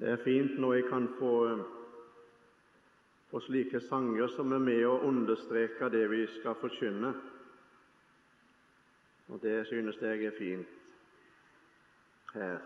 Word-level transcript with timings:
Det 0.00 0.08
er 0.08 0.16
fint 0.24 0.58
når 0.58 0.74
jeg 0.74 0.84
kan 0.88 1.08
få, 1.18 1.64
få 3.30 3.40
slike 3.40 3.80
sanger 3.80 4.30
som 4.32 4.52
er 4.56 4.62
med 4.64 4.84
å 4.88 4.94
understreke 5.04 5.90
det 5.92 6.06
vi 6.08 6.22
skal 6.38 6.56
forkynne. 6.56 7.10
Og 9.28 9.42
det 9.42 9.66
synes 9.68 9.98
jeg 10.00 10.24
er 10.24 10.32
fint 10.38 10.70
her. 12.32 12.62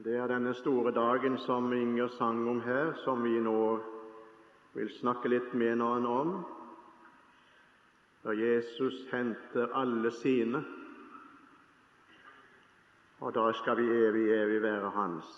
Det 0.00 0.16
er 0.16 0.32
denne 0.32 0.54
store 0.56 0.94
dagen 0.96 1.36
som 1.44 1.68
Inger 1.72 2.08
sang 2.16 2.48
om 2.48 2.62
her, 2.64 2.94
som 3.04 3.20
vi 3.24 3.36
nå 3.44 3.60
vil 4.72 4.88
snakke 5.02 5.28
litt 5.28 5.52
med 5.52 5.76
hverandre 5.76 6.16
om. 6.24 6.32
Da 8.24 8.32
Jesus 8.32 9.04
henter 9.12 9.76
alle 9.76 10.16
sine, 10.16 10.64
og 13.20 13.34
da 13.34 13.52
skal 13.52 13.76
vi 13.76 13.86
evig, 13.88 14.26
evig 14.32 14.62
være 14.62 14.90
Hans, 14.90 15.28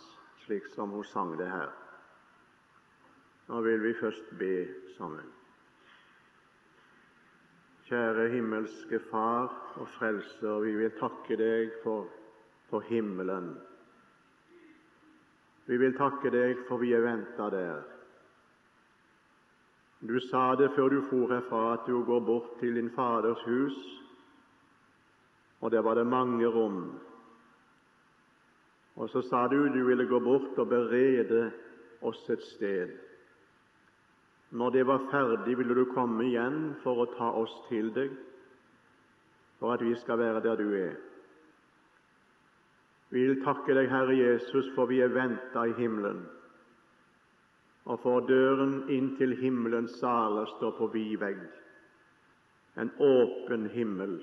slik 0.44 0.66
som 0.74 0.90
hun 0.90 1.04
sang 1.04 1.38
det 1.38 1.50
her. 1.50 1.70
Nå 3.48 3.60
vil 3.60 3.82
vi 3.82 3.94
først 4.00 4.34
be 4.38 4.66
sammen. 4.96 5.28
Kjære 7.88 8.28
himmelske 8.28 9.00
Far 9.10 9.48
og 9.80 9.88
Frelser, 9.88 10.58
vi 10.60 10.74
vil 10.76 10.90
takke 11.00 11.38
deg 11.40 11.70
for, 11.84 12.10
for 12.68 12.84
himmelen. 12.84 13.54
Vi 15.66 15.76
vil 15.76 15.96
takke 15.96 16.32
deg 16.34 16.66
for 16.68 16.82
vi 16.82 16.92
er 16.92 17.06
venta 17.06 17.48
der. 17.54 17.80
Du 20.00 20.18
sa 20.20 20.54
det 20.54 20.70
før 20.76 20.88
du 20.88 21.00
for 21.08 21.32
herfra, 21.32 21.72
at 21.72 21.86
du 21.86 22.04
går 22.04 22.20
bort 22.20 22.58
til 22.60 22.76
din 22.76 22.90
Faders 22.90 23.42
hus, 23.46 23.78
og 25.60 25.70
der 25.70 25.80
var 25.80 25.94
det 25.94 26.06
mange 26.06 26.46
rom. 26.46 27.00
Og 28.98 29.10
så 29.10 29.22
sa 29.22 29.46
du 29.46 29.68
du 29.70 29.84
ville 29.86 30.06
gå 30.10 30.18
bort 30.20 30.58
og 30.58 30.68
berede 30.68 31.50
oss 32.02 32.24
et 32.30 32.42
sted. 32.42 32.90
Når 34.50 34.70
det 34.70 34.86
var 34.86 35.04
ferdig, 35.10 35.58
ville 35.58 35.74
du 35.74 35.84
komme 35.92 36.24
igjen 36.26 36.74
for 36.82 37.04
å 37.04 37.10
ta 37.14 37.28
oss 37.36 37.52
til 37.68 37.92
deg, 37.94 38.10
for 39.58 39.74
at 39.74 39.84
vi 39.84 39.94
skal 40.00 40.18
være 40.18 40.42
der 40.42 40.56
du 40.58 40.72
er. 40.74 40.96
Vi 43.10 43.22
vil 43.26 43.42
takke 43.44 43.76
deg, 43.76 43.90
Herre 43.92 44.16
Jesus, 44.16 44.66
for 44.74 44.90
vi 44.90 45.00
er 45.04 45.12
venta 45.14 45.66
i 45.68 45.76
himmelen, 45.78 46.24
og 47.88 48.00
for 48.02 48.26
døren 48.28 48.82
inn 48.92 49.14
til 49.20 49.36
himmelens 49.38 49.94
saler 50.00 50.48
står 50.56 50.74
på 50.76 50.90
vid 50.92 51.14
vegg, 51.22 51.44
en 52.76 52.90
åpen 53.00 53.68
himmel. 53.72 54.18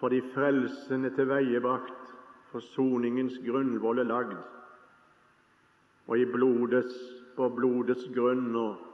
Fordi 0.00 0.22
frelsen 0.32 1.04
er 1.04 1.12
tilveiebrakt, 1.16 2.14
forsoningens 2.50 3.38
grunnvoll 3.46 4.02
er 4.02 4.10
lagd, 4.10 4.36
og 6.10 6.18
i 6.18 6.26
blodets, 6.26 6.96
på 7.36 7.48
blodets 7.54 8.04
grunn 8.14 8.50
og 8.58 8.86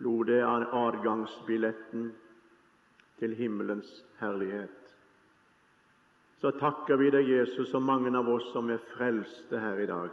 blodet 0.00 0.40
er 0.40 0.68
adgangsbilletten 0.74 2.10
til 3.20 3.34
himmelens 3.36 3.90
herlighet 4.18 4.78
så 6.40 6.52
takker 6.54 6.98
vi 7.00 7.10
deg, 7.10 7.26
Jesus, 7.26 7.72
og 7.74 7.82
mange 7.82 8.12
av 8.14 8.28
oss 8.30 8.46
som 8.52 8.70
er 8.70 8.82
frelste 8.94 9.58
her 9.58 9.80
i 9.82 9.88
dag, 9.90 10.12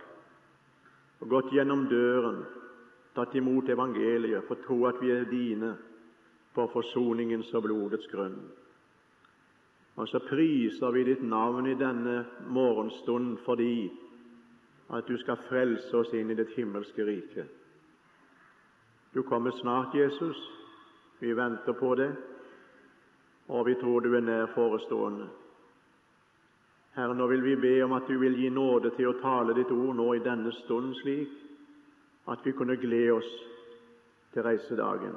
og 1.22 1.30
gått 1.30 1.52
gjennom 1.54 1.86
døren, 1.90 2.42
tatt 3.16 3.36
imot 3.38 3.70
evangeliet, 3.70 4.44
for 4.48 4.60
tro 4.66 4.82
at 4.90 4.98
vi 5.02 5.14
er 5.14 5.30
dine 5.30 5.76
på 6.56 6.66
forsoningens 6.74 7.52
og 7.56 7.68
blodets 7.68 8.10
grunn. 8.12 8.40
Og 9.96 10.08
så 10.08 10.20
priser 10.20 10.92
vi 10.92 11.04
ditt 11.08 11.24
navn 11.24 11.68
i 11.68 11.78
denne 11.80 12.26
morgenstund 12.52 13.38
fordi 13.46 13.92
at 14.94 15.08
du 15.08 15.16
skal 15.18 15.40
frelse 15.48 15.98
oss 15.98 16.12
inn 16.14 16.30
i 16.32 16.38
ditt 16.38 16.52
himmelske 16.58 17.06
rike. 17.08 17.46
Du 19.14 19.24
kommer 19.24 19.52
snart, 19.52 19.96
Jesus. 19.96 20.38
Vi 21.20 21.34
venter 21.34 21.74
på 21.74 21.96
det, 21.96 22.12
og 23.48 23.66
vi 23.66 23.76
tror 23.80 24.04
du 24.04 24.16
er 24.16 24.22
nær 24.22 24.52
forestående. 24.54 25.30
Herre, 26.96 27.16
nå 27.16 27.28
vil 27.28 27.44
vi 27.44 27.56
be 27.56 27.74
om 27.84 27.94
at 27.96 28.08
du 28.08 28.18
vil 28.20 28.36
gi 28.40 28.50
nåde 28.50 28.92
til 28.96 29.10
å 29.10 29.18
tale 29.22 29.56
ditt 29.56 29.72
ord 29.72 29.96
nå 29.96 30.10
i 30.16 30.24
denne 30.24 30.52
stund, 30.62 30.94
slik 31.00 31.32
at 32.32 32.44
vi 32.44 32.52
kunne 32.52 32.76
glede 32.80 33.16
oss 33.16 33.32
til 34.34 34.44
reisedagen. 34.44 35.16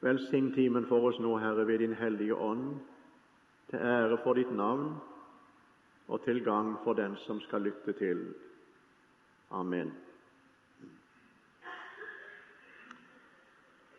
Velsign 0.00 0.52
timen 0.56 0.88
for 0.88 1.08
oss 1.08 1.20
nå, 1.20 1.36
Herre, 1.40 1.66
ved 1.68 1.78
Din 1.84 1.96
hellige 1.96 2.34
ånd, 2.34 2.80
til 3.70 3.78
ære 3.78 4.18
for 4.22 4.34
ditt 4.34 4.50
navn 4.52 4.94
og 6.08 6.24
til 6.24 6.44
gang 6.44 6.76
for 6.84 6.92
den 6.92 7.16
som 7.16 7.40
skal 7.40 7.62
lytte 7.62 7.92
til. 7.92 8.34
Amen. 9.50 9.92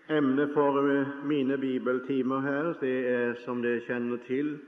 Emnet 0.09 0.51
for 0.53 0.81
mine 1.25 1.57
bibeltimer 1.57 2.39
her, 2.39 2.73
det 2.81 3.07
er, 3.07 3.35
som 3.45 3.61
dere 3.61 3.79
kjenner 3.87 4.17
til, 4.27 4.59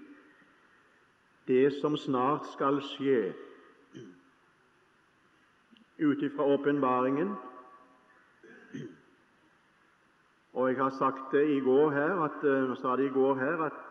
det 1.47 1.73
som 1.81 1.97
snart 1.97 2.47
skal 2.53 2.79
skje, 2.93 3.33
ut 5.99 6.23
ifra 6.23 6.47
åpenbaringen. 6.47 7.35
Og 10.53 10.69
jeg 10.69 10.77
har 10.77 10.95
sagt 10.99 11.31
det 11.31 11.43
i 11.49 11.59
går 11.59 11.91
her, 11.91 12.23
at, 12.23 12.39
uh, 12.43 12.75
sa 12.77 12.95
det 12.95 13.09
i 13.09 13.13
går 13.13 13.35
her 13.35 13.65
at 13.67 13.82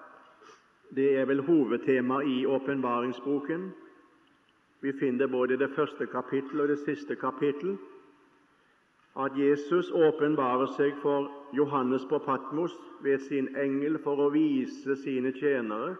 det 0.94 1.16
er 1.18 1.24
vel 1.24 1.42
hovedtema 1.42 2.20
i 2.20 2.46
åpenbaringsboken. 2.46 3.70
Vi 4.80 4.92
finner 5.00 5.26
både 5.26 5.56
det 5.56 5.70
første 5.70 6.06
kapittel 6.06 6.60
og 6.60 6.68
det 6.68 6.78
siste 6.78 7.16
kapittel 7.16 7.78
at 9.16 9.32
Jesus 9.36 9.90
åpenbarer 9.92 10.70
seg 10.76 10.96
for 11.02 11.28
Johannes 11.52 12.04
på 12.08 12.18
Patmos 12.24 12.72
ved 13.04 13.18
sin 13.28 13.50
engel 13.56 13.98
for 14.04 14.20
å 14.20 14.30
vise 14.32 14.96
sine 15.04 15.32
tjenere 15.36 15.96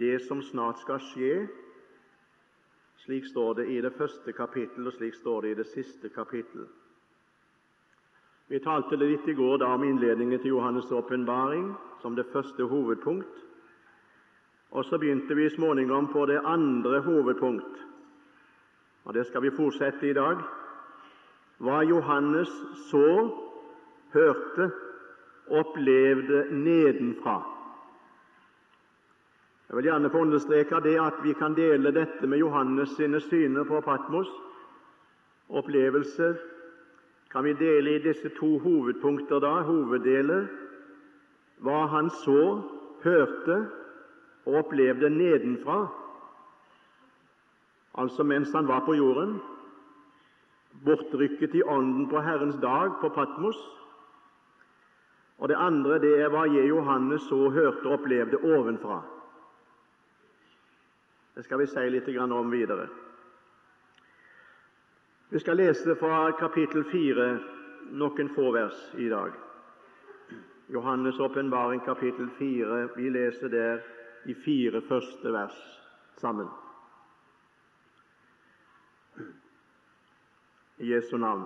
det 0.00 0.20
som 0.24 0.40
snart 0.42 0.80
skal 0.80 1.00
skje. 1.10 1.34
Slik 3.04 3.26
står 3.26 3.54
det 3.60 3.66
i 3.68 3.80
det 3.80 3.92
første 3.96 4.32
kapittel, 4.32 4.86
og 4.86 4.92
slik 4.92 5.14
står 5.14 5.42
det 5.42 5.50
i 5.50 5.58
det 5.60 5.66
siste 5.72 6.08
kapittel. 6.08 6.66
Vi 8.48 8.58
talte 8.58 8.96
litt 8.96 9.28
i 9.28 9.34
går 9.34 9.60
da 9.62 9.70
om 9.74 9.84
innledningen 9.84 10.40
til 10.40 10.56
Johannes' 10.56 10.92
åpenbaring 10.92 11.72
som 12.02 12.16
det 12.16 12.26
første 12.32 12.66
hovedpunkt. 12.66 13.49
Og 14.70 14.84
så 14.84 14.98
begynte 14.98 15.34
vi 15.34 15.48
småningom 15.50 16.12
på 16.12 16.26
det 16.26 16.40
andre 16.44 17.00
hovedpunkt, 17.00 17.86
og 19.04 19.14
det 19.14 19.26
skal 19.26 19.42
vi 19.42 19.50
fortsette 19.50 20.10
i 20.10 20.12
dag. 20.14 20.38
Hva 21.58 21.80
Johannes 21.82 22.50
så, 22.90 23.30
hørte, 24.12 24.70
opplevde 25.50 26.46
nedenfra. 26.50 27.40
Jeg 29.68 29.76
vil 29.76 29.84
gjerne 29.84 30.10
få 30.10 30.18
understreke 30.18 30.80
det 30.82 30.96
at 30.98 31.18
vi 31.22 31.32
kan 31.32 31.54
dele 31.54 31.92
dette 31.94 32.26
med 32.26 32.38
Johannes 32.38 32.94
sine 32.96 33.20
syner 33.20 33.64
på 33.64 33.80
Patmos. 33.80 34.30
Opplevelser 35.48 36.34
kan 37.30 37.44
vi 37.44 37.52
dele 37.52 37.94
i 37.94 38.02
disse 38.02 38.28
to 38.38 38.58
hovedpunkter, 38.58 39.38
da, 39.38 39.60
hoveddeler. 39.62 40.46
Hva 41.58 41.84
han 41.86 42.10
så, 42.10 42.62
hørte 43.02 43.66
og 44.50 44.64
opplevde 44.64 45.10
nedenfra, 45.10 45.78
altså 47.94 48.22
mens 48.26 48.52
han 48.52 48.68
var 48.68 48.82
på 48.86 48.94
jorden, 48.98 49.38
bortrykket 50.84 51.54
i 51.54 51.62
ånden 51.62 52.08
på 52.10 52.20
Herrens 52.20 52.58
dag 52.62 52.90
på 53.00 53.08
Patmos. 53.08 53.58
Og 55.38 55.48
det 55.48 55.56
andre 55.56 55.98
det 55.98 56.12
er 56.20 56.28
hva 56.28 56.44
Johannes 56.50 57.22
så, 57.22 57.48
hørte 57.48 57.86
og 57.86 58.00
opplevde 58.00 58.42
ovenfra. 58.42 59.00
Det 61.34 61.44
skal 61.44 61.58
vi 61.62 61.66
si 61.66 61.86
litt 61.88 62.08
om 62.18 62.50
videre. 62.50 62.88
Vi 65.30 65.38
skal 65.38 65.56
lese 65.56 65.94
fra 65.96 66.30
kapittel 66.38 66.84
4 66.84 67.28
noen 67.92 68.34
få 68.34 68.50
vers 68.52 68.90
i 68.98 69.08
dag. 69.08 69.32
Johannes' 70.70 71.20
åpenbaring, 71.20 71.80
kapittel 71.84 72.28
4. 72.38 72.88
Vi 72.96 73.08
leser 73.10 73.48
der 73.48 73.80
de 74.26 74.34
fire 74.44 74.82
første 74.88 75.32
vers 75.32 75.58
sammen. 76.20 76.48
I 80.78 80.92
Jesu 80.94 81.16
navn. 81.16 81.44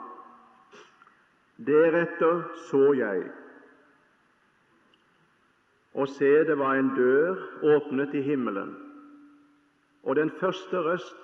Deretter 1.66 2.42
så 2.70 2.92
jeg, 2.98 3.28
og 5.94 6.08
se, 6.08 6.30
det 6.46 6.58
var 6.58 6.74
en 6.74 6.90
dør 6.96 7.38
åpnet 7.76 8.14
i 8.18 8.22
himmelen 8.22 8.74
og 10.04 10.16
den 10.16 10.30
første 10.40 10.76
røst 10.76 11.20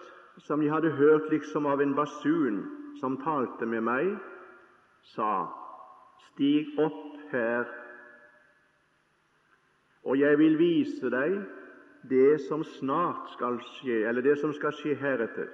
som 0.46 0.62
jeg 0.62 0.72
hadde 0.72 0.90
hørt 0.96 1.28
liksom 1.30 1.66
av 1.66 1.80
en 1.80 1.94
basun 1.94 2.62
som 3.00 3.18
talte 3.24 3.66
med 3.68 3.84
meg, 3.84 4.14
sa, 5.12 5.48
Stig 6.30 6.78
opp 6.80 7.18
her, 7.32 7.66
og 10.04 10.18
jeg 10.18 10.38
vil 10.38 10.58
vise 10.58 11.10
deg 11.12 11.40
det 12.10 12.40
som 12.48 12.64
snart 12.64 13.28
skal 13.34 13.58
skje, 13.74 14.06
eller 14.08 14.24
det 14.24 14.38
som 14.40 14.54
skal 14.56 14.72
skje 14.72 14.94
heretter. 14.96 15.50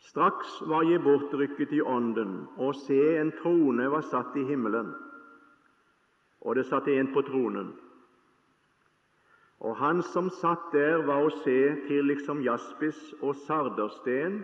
Straks 0.00 0.56
var 0.66 0.82
jeg 0.88 1.02
bortrykket 1.04 1.72
i 1.76 1.82
ånden, 1.84 2.48
og 2.58 2.74
se, 2.74 2.98
en 3.20 3.30
trone 3.42 3.86
var 3.92 4.02
satt 4.10 4.34
i 4.40 4.46
himmelen, 4.48 4.90
og 6.40 6.56
det 6.56 6.66
satt 6.66 6.88
en 6.88 7.12
på 7.14 7.22
tronen. 7.28 7.74
Og 9.60 9.76
han 9.76 10.00
som 10.02 10.30
satt 10.32 10.72
der, 10.72 11.04
var 11.04 11.26
å 11.26 11.34
se 11.44 11.58
til 11.86 12.08
liksom 12.08 12.40
jaspis 12.42 12.98
og 13.20 13.36
sardersten, 13.44 14.40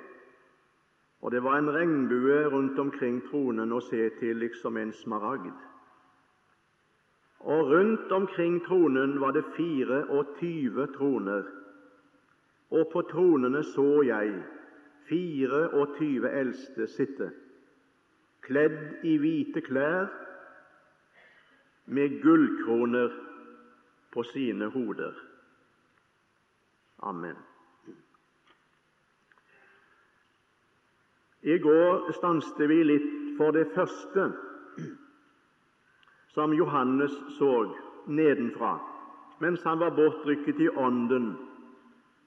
og 1.25 1.33
det 1.33 1.41
var 1.43 1.57
en 1.59 1.73
regnbue 1.73 2.43
rundt 2.53 2.79
omkring 2.79 3.23
tronen 3.31 3.73
å 3.73 3.81
se 3.81 4.11
til 4.21 4.37
liksom 4.45 4.77
en 4.77 4.93
smaragd. 4.93 5.57
Og 7.41 7.71
rundt 7.71 8.13
omkring 8.13 8.67
tronen 8.67 9.21
var 9.21 9.31
det 9.31 9.45
24 9.57 10.87
troner, 10.97 11.43
og 12.71 12.89
på 12.93 13.03
tronene 13.03 13.63
så 13.65 14.03
jeg 14.03 14.43
24 15.09 16.31
eldste 16.41 16.87
sitte, 16.87 17.31
kledd 18.43 19.05
i 19.07 19.17
hvite 19.23 19.61
klær 19.61 20.09
med 21.87 22.23
gullkroner 22.23 23.13
på 24.13 24.23
sine 24.23 24.67
hoder. 24.67 25.15
Amen. 26.99 27.37
I 31.43 31.59
går 31.59 32.11
stanset 32.17 32.69
vi 32.69 32.83
litt 32.83 33.13
for 33.39 33.55
det 33.55 33.69
første 33.75 34.31
som 36.37 36.53
Johannes 36.53 37.17
så 37.39 37.55
nedenfra 38.07 38.77
mens 39.39 39.65
han 39.65 39.79
var 39.79 39.91
bortrykket 39.97 40.61
i 40.61 40.69
Ånden 40.69 41.37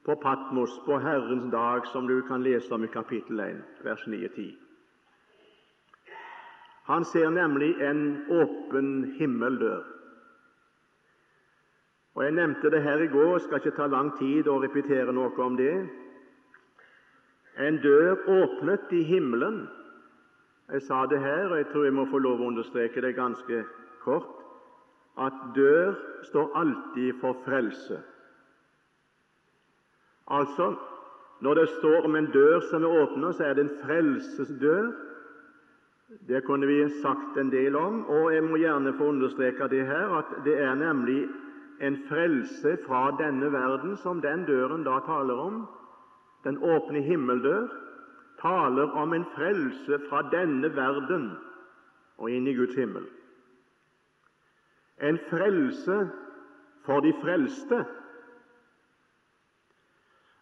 på 0.05 0.15
Patmos 0.15 0.79
på 0.85 0.97
Herrens 0.97 1.51
dag, 1.51 1.87
som 1.87 2.07
du 2.07 2.21
kan 2.21 2.43
lese 2.43 2.73
om 2.73 2.83
i 2.83 2.87
kapittel 2.87 3.39
1, 3.39 3.61
vers 3.83 4.07
9-10. 4.07 4.51
Han 6.89 7.05
ser 7.05 7.29
nemlig 7.29 7.75
en 7.81 8.25
åpen 8.29 9.15
himmeldør. 9.19 9.83
Og 12.15 12.23
Jeg 12.23 12.31
nevnte 12.31 12.69
det 12.69 12.81
her 12.83 12.97
i 12.97 13.07
går, 13.07 13.33
og 13.33 13.41
skal 13.41 13.61
ikke 13.61 13.77
ta 13.77 13.87
lang 13.87 14.09
tid 14.19 14.47
å 14.47 14.59
repetere 14.61 15.13
noe 15.13 15.33
om 15.41 15.57
det. 15.57 15.75
En 17.57 17.77
dør 17.81 18.17
åpnet 18.27 18.91
i 18.91 19.03
himmelen. 19.03 19.67
Jeg 20.71 20.81
sa 20.81 21.05
det 21.05 21.19
her, 21.19 21.49
og 21.49 21.57
jeg 21.57 21.69
tror 21.71 21.85
jeg 21.85 21.93
må 21.93 22.05
få 22.09 22.17
lov 22.17 22.41
å 22.41 22.49
understreke 22.49 23.01
det 23.01 23.15
ganske 23.15 23.63
kort 24.09 24.39
at 25.19 25.33
dør 25.55 25.93
står 26.23 26.51
alltid 26.55 27.13
for 27.21 27.37
frelse. 27.45 27.99
Altså, 30.27 30.75
når 31.41 31.53
det 31.53 31.69
står 31.69 32.05
om 32.05 32.15
en 32.15 32.31
dør 32.31 32.59
som 32.69 32.83
er 32.83 33.01
åpna, 33.03 33.31
så 33.31 33.43
er 33.43 33.53
det 33.53 33.65
en 33.65 33.77
frelsesdør. 33.83 34.91
Det 36.27 36.43
kunne 36.45 36.67
vi 36.67 36.89
sagt 37.01 37.37
en 37.37 37.51
del 37.51 37.75
om, 37.75 38.05
og 38.09 38.33
jeg 38.33 38.43
må 38.43 38.57
gjerne 38.57 38.93
få 38.97 39.11
understreke 39.13 39.67
det 39.69 39.85
her, 39.85 40.17
at 40.17 40.31
det 40.45 40.61
er 40.61 40.75
nemlig 40.75 41.27
en 41.81 41.97
frelse 42.09 42.77
fra 42.87 43.11
denne 43.19 43.51
verden 43.51 43.97
som 43.97 44.21
den 44.21 44.45
døren 44.45 44.83
da 44.83 44.99
taler 45.05 45.33
om. 45.33 45.67
Den 46.43 46.57
åpne 46.63 47.01
himmeldør 47.01 47.67
taler 48.41 48.91
om 48.91 49.13
en 49.13 49.25
frelse 49.35 49.99
fra 50.09 50.21
denne 50.31 50.75
verden 50.75 51.31
og 52.17 52.31
inn 52.31 52.47
i 52.47 52.55
Guds 52.55 52.75
himmel 52.75 53.05
en 55.01 55.19
frelse 55.29 56.09
for 56.85 56.99
de 56.99 57.13
frelste. 57.21 57.85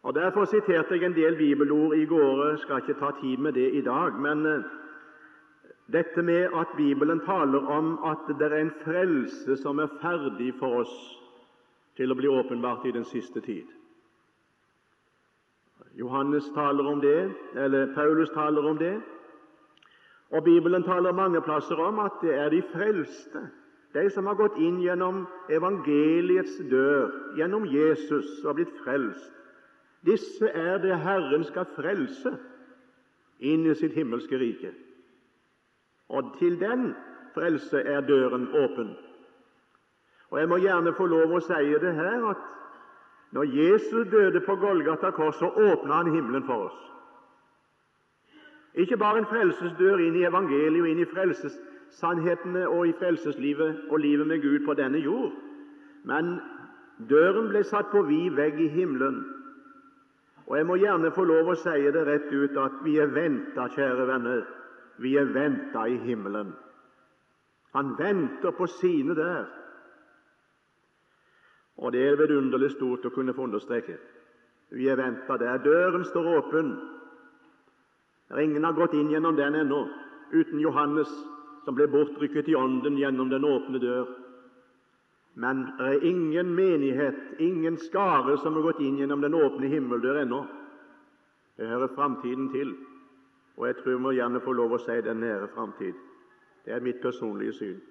Og 0.02 0.16
Derfor 0.16 0.46
siterte 0.46 0.96
jeg 0.96 1.04
en 1.04 1.16
del 1.16 1.38
bibelord 1.38 1.96
i 1.96 2.06
går. 2.06 2.50
Jeg 2.50 2.60
skal 2.60 2.78
ikke 2.78 3.00
ta 3.00 3.12
tid 3.22 3.38
med 3.38 3.54
det 3.54 3.74
i 3.74 3.82
dag. 3.82 4.14
Men 4.14 4.46
eh, 4.46 4.64
dette 5.92 6.22
med 6.22 6.50
at 6.56 6.68
Bibelen 6.78 7.20
taler 7.20 7.68
om 7.68 8.00
at 8.06 8.40
det 8.40 8.52
er 8.52 8.62
en 8.62 8.72
frelse 8.84 9.58
som 9.58 9.80
er 9.80 9.88
ferdig 10.02 10.54
for 10.60 10.80
oss 10.82 10.96
til 11.98 12.12
å 12.12 12.16
bli 12.16 12.28
åpenbart 12.28 12.86
i 12.86 12.92
den 12.92 13.06
siste 13.06 13.42
tid. 13.42 13.66
Johannes 15.98 16.50
taler 16.56 16.88
om 16.88 17.02
det, 17.02 17.32
eller 17.56 17.94
Paulus 17.96 18.30
taler 18.30 18.66
om 18.70 18.78
det. 18.78 19.02
Og 20.30 20.44
Bibelen 20.44 20.84
taler 20.84 21.12
mange 21.12 21.42
plasser 21.42 21.76
om 21.76 22.00
at 22.00 22.20
det 22.22 22.36
er 22.36 22.50
de 22.50 22.62
frelste 22.74 23.48
de 23.94 24.10
som 24.10 24.26
har 24.28 24.36
gått 24.36 24.58
inn 24.60 24.82
gjennom 24.84 25.24
evangeliets 25.50 26.58
dør, 26.70 27.12
gjennom 27.38 27.66
Jesus, 27.72 28.28
og 28.46 28.60
blitt 28.60 28.74
frelst, 28.84 29.32
disse 30.06 30.50
er 30.54 30.78
det 30.84 31.00
Herren 31.02 31.44
skal 31.48 31.68
frelse 31.76 32.36
inn 33.40 33.66
i 33.66 33.76
sitt 33.76 33.96
himmelske 33.98 34.38
rike. 34.40 34.72
Og 36.10 36.36
til 36.40 36.60
den 36.60 36.92
frelse 37.36 37.82
er 37.82 38.02
døren 38.08 38.48
åpen. 38.56 38.94
Og 40.30 40.40
Jeg 40.40 40.50
må 40.50 40.58
gjerne 40.58 40.94
få 40.96 41.06
lov 41.08 41.34
å 41.34 41.42
si 41.44 41.74
det 41.82 41.94
her 41.96 42.30
at 42.32 42.46
når 43.36 43.44
Jesus 43.52 44.08
døde 44.12 44.42
på 44.46 44.56
Golgata 44.56 45.12
kors, 45.12 45.36
så 45.36 45.48
åpna 45.48 46.02
han 46.02 46.12
himmelen 46.14 46.46
for 46.48 46.70
oss. 46.70 46.78
Ikke 48.74 48.98
bare 48.98 49.18
en 49.24 49.26
frelsesdør 49.26 50.00
inn 50.06 50.16
i 50.16 50.26
evangeliet 50.28 50.82
og 50.82 50.90
inn 50.90 51.02
i 51.02 51.10
frelses 51.10 51.56
sannhetene 51.90 52.68
og 52.68 52.88
i 52.88 52.94
frelseslivet 53.00 53.88
og 53.90 54.00
livet 54.00 54.28
med 54.28 54.42
Gud 54.42 54.66
på 54.66 54.74
denne 54.74 55.00
jord. 55.00 55.32
Men 56.04 56.38
døren 57.10 57.50
ble 57.50 57.64
satt 57.64 57.92
på 57.92 58.04
vid 58.08 58.36
vegg 58.38 58.60
i 58.62 58.70
himmelen. 58.74 59.24
Og 60.48 60.58
jeg 60.58 60.66
må 60.66 60.78
gjerne 60.80 61.12
få 61.12 61.26
lov 61.28 61.52
å 61.52 61.58
si 61.60 61.92
det 61.92 62.06
rett 62.08 62.32
ut 62.32 62.58
at 62.62 62.80
vi 62.86 62.96
er 63.04 63.12
venta, 63.12 63.68
kjære 63.76 64.08
venner, 64.08 64.46
vi 64.98 65.18
er 65.20 65.28
venta 65.34 65.88
i 65.88 65.98
himmelen. 66.06 66.54
Han 67.76 67.96
venter 68.00 68.52
på 68.56 68.68
sine 68.80 69.16
der. 69.16 69.46
Og 71.78 71.92
det 71.94 72.06
er 72.08 72.18
vidunderlig 72.18 72.72
stort 72.74 73.06
å 73.06 73.14
kunne 73.14 73.36
få 73.38 73.46
understreke. 73.46 73.98
Vi 74.74 74.88
er 74.90 74.98
venta 74.98 75.38
der. 75.38 75.60
Døren 75.62 76.06
står 76.06 76.32
åpen. 76.38 76.72
Ingen 78.40 78.64
har 78.64 78.76
gått 78.76 78.96
inn 78.98 79.12
gjennom 79.12 79.38
den 79.38 79.56
ennå, 79.56 79.86
uten 80.34 80.60
Johannes 80.60 81.12
som 81.68 81.76
ble 81.76 81.84
bortrykket 81.92 82.48
i 82.48 82.56
ånden 82.56 82.96
gjennom 82.96 83.28
den 83.28 83.44
åpne 83.44 83.80
dør. 83.84 84.08
Men 85.36 85.66
det 85.76 85.88
er 85.88 86.06
ingen 86.08 86.54
menighet, 86.56 87.18
ingen 87.44 87.76
skare, 87.78 88.38
som 88.40 88.56
har 88.56 88.64
gått 88.70 88.80
inn 88.80 88.96
gjennom 89.02 89.20
den 89.20 89.34
åpne 89.36 89.68
himmeldør 89.68 90.22
ennå. 90.22 90.46
Det 91.60 91.68
hører 91.68 91.92
framtiden 91.92 92.48
til, 92.54 92.72
og 93.58 93.68
jeg 93.68 93.76
tror 93.82 94.00
vi 94.06 94.14
gjerne 94.16 94.40
få 94.46 94.54
lov 94.56 94.78
å 94.78 94.80
si 94.80 94.96
den 95.04 95.20
nære 95.20 95.50
framtid. 95.58 95.98
Det 96.64 96.72
er 96.72 96.86
mitt 96.86 97.02
personlige 97.04 97.58
syn. 97.58 97.82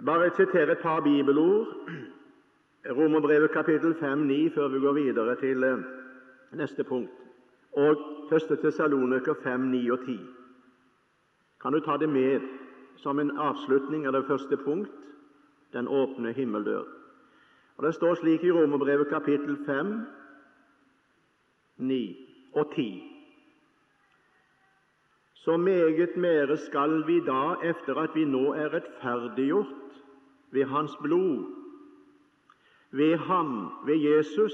Bare 0.00 0.30
sitere 0.32 0.78
et 0.78 0.86
par 0.86 1.04
bibelord. 1.04 1.92
Romerbrevet 2.88 3.52
kapittel 3.52 3.92
5-9 4.00 4.40
før 4.56 4.72
vi 4.72 4.80
går 4.80 4.96
videre 4.96 5.36
til 5.44 5.68
eh, 5.68 5.84
neste 6.56 6.88
punkt 6.88 7.23
og 7.76 7.96
1. 8.32 8.58
Tessaloniker 8.62 9.34
5, 9.42 9.60
9 9.60 9.90
og 9.90 9.98
10. 10.06 10.20
Kan 11.62 11.72
du 11.72 11.80
ta 11.80 11.96
det 11.96 12.08
med 12.08 12.40
som 12.96 13.18
en 13.18 13.38
avslutning 13.38 14.06
av 14.06 14.12
det 14.12 14.26
første 14.26 14.56
punkt 14.56 14.90
den 15.72 15.88
åpne 15.88 16.32
himmeldør? 16.32 16.84
Og 17.76 17.82
Det 17.84 17.94
står 17.94 18.14
slik 18.14 18.44
i 18.44 18.52
Romerbrevet 18.52 19.08
kapittel 19.08 19.56
5, 19.66 20.06
9 21.76 22.16
og 22.54 22.72
10. 22.74 23.10
Så 25.34 25.56
meget 25.56 26.16
mere 26.16 26.56
skal 26.56 27.06
vi 27.06 27.20
da, 27.20 27.54
efter 27.62 27.94
at 27.94 28.10
vi 28.14 28.24
nå 28.24 28.52
er 28.52 28.74
rettferdiggjort 28.74 30.02
ved 30.50 30.64
Hans 30.64 30.96
blod, 31.02 31.44
ved 32.90 33.16
Ham, 33.16 33.70
ved 33.86 33.96
Jesus, 33.96 34.52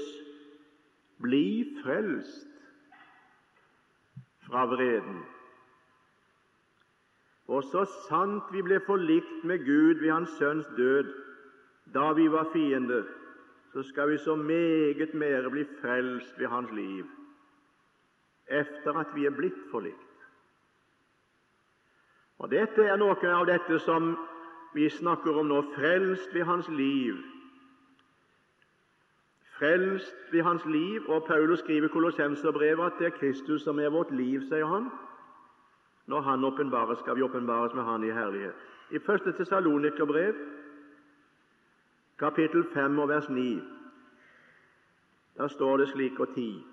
bli 1.21 1.65
frelst 1.83 2.50
fra 4.51 4.65
vreden. 4.65 5.23
Og 7.47 7.63
så 7.63 7.85
sant 8.07 8.51
vi 8.51 8.61
ble 8.63 8.79
forlikt 8.85 9.43
med 9.47 9.63
Gud 9.65 9.99
ved 10.03 10.11
Hans 10.11 10.35
Sønns 10.39 10.67
død, 10.77 11.09
da 11.93 12.11
vi 12.15 12.27
var 12.31 12.47
fiender, 12.53 13.03
så 13.73 13.83
skal 13.83 14.09
vi 14.11 14.17
så 14.17 14.35
meget 14.35 15.13
mere 15.13 15.49
bli 15.49 15.65
frelst 15.81 16.39
ved 16.39 16.47
Hans 16.47 16.71
liv, 16.71 17.05
efter 18.47 18.99
at 18.99 19.15
vi 19.15 19.25
er 19.25 19.35
blitt 19.35 19.59
forlikt. 19.71 20.07
Og 22.39 22.51
Dette 22.51 22.83
er 22.83 22.97
noe 22.97 23.33
av 23.35 23.45
dette 23.45 23.79
som 23.79 24.15
vi 24.73 24.89
snakker 24.89 25.35
om 25.37 25.51
nå, 25.51 25.61
frelst 25.75 26.33
ved 26.33 26.43
Hans 26.43 26.67
liv 26.69 27.19
frelst 29.61 30.15
ved 30.31 30.41
hans 30.43 30.65
liv. 30.65 31.09
Og 31.09 31.23
Paulus 31.27 31.59
skriver 31.59 31.85
i 31.85 31.93
Kolossenserbrevet 31.93 32.85
at 32.85 32.99
det 32.99 33.05
er 33.05 33.17
Kristus 33.17 33.61
som 33.61 33.79
er 33.79 33.89
vårt 33.89 34.11
liv, 34.11 34.41
sier 34.49 34.65
han. 34.65 34.89
Når 36.05 36.21
Han 36.21 36.43
åpenbares, 36.43 36.99
skal 36.99 37.15
vi 37.15 37.21
åpenbares 37.21 37.73
med 37.73 37.83
Han 37.83 38.03
i 38.03 38.11
herlighet. 38.11 38.55
I 38.91 38.99
første 38.99 39.31
Tessalonikerbrev, 39.31 40.33
kapittel 42.19 42.65
5 42.73 42.99
og 42.99 43.09
vers 43.09 43.29
9. 43.29 43.61
Der 45.37 45.47
står 45.47 45.77
det 45.77 45.89
slik 45.89 46.19
og 46.19 46.33
ti. 46.35 46.63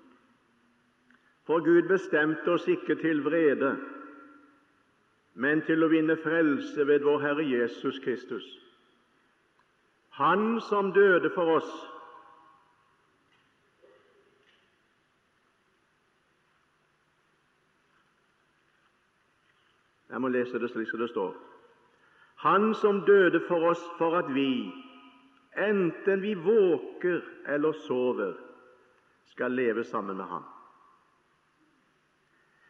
For 1.45 1.59
Gud 1.59 1.87
bestemte 1.87 2.51
oss 2.51 2.67
ikke 2.67 2.95
til 2.95 3.23
vrede, 3.23 3.77
men 5.33 5.61
til 5.61 5.83
å 5.83 5.87
vinne 5.87 6.17
frelse 6.17 6.87
ved 6.87 7.05
vår 7.05 7.19
Herre 7.19 7.45
Jesus 7.45 7.99
Kristus. 8.03 8.45
Han 10.09 10.61
som 10.61 10.91
døde 10.93 11.31
for 11.35 11.55
oss 11.55 11.88
Jeg 20.19 20.21
må 20.25 20.33
lese 20.35 20.59
det 20.59 20.67
slik 20.67 20.89
som 20.91 20.99
det 20.99 21.13
står. 21.13 21.35
Han 22.43 22.73
som 22.75 22.97
døde 23.07 23.39
for 23.47 23.69
oss 23.69 23.79
for 23.95 24.17
at 24.19 24.27
vi, 24.35 24.67
enten 25.55 26.19
vi 26.19 26.33
våker 26.35 27.21
eller 27.47 27.71
sover, 27.85 28.33
skal 29.31 29.55
leve 29.55 29.83
sammen 29.87 30.19
med 30.19 30.27
ham. 30.27 30.43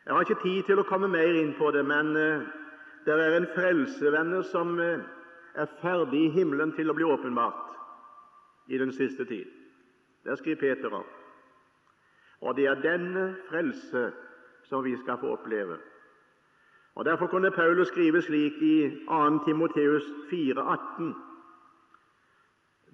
Jeg 0.06 0.14
har 0.14 0.22
ikke 0.22 0.44
tid 0.44 0.62
til 0.70 0.84
å 0.84 0.86
komme 0.86 1.10
mer 1.10 1.42
inn 1.42 1.56
på 1.58 1.74
det, 1.74 1.82
men 1.90 2.14
uh, 2.14 2.46
det 3.10 3.18
er 3.18 3.40
en 3.40 3.52
frelsevenner 3.58 4.46
som 4.54 4.78
uh, 4.78 5.02
er 5.58 5.76
ferdig 5.82 6.28
i 6.28 6.32
himmelen 6.38 6.78
til 6.78 6.94
å 6.94 7.00
bli 7.02 7.10
åpenbart 7.10 8.70
i 8.70 8.78
den 8.78 8.94
siste 8.94 9.26
tid. 9.26 9.50
Det 10.22 10.38
skriver 10.38 10.68
Peter 10.68 11.02
om. 11.02 11.14
Og 12.46 12.54
det 12.62 12.70
er 12.70 12.86
denne 12.86 13.32
frelse 13.50 14.12
som 14.70 14.86
vi 14.86 15.00
skal 15.02 15.18
få 15.18 15.34
oppleve. 15.40 15.82
Og 16.96 17.06
Derfor 17.06 17.28
kunne 17.28 17.52
Paulus 17.52 17.88
skrive 17.88 18.22
slik 18.22 18.54
i 18.62 18.90
2. 19.06 19.46
Timoteus 19.46 20.04
4,18, 20.04 21.14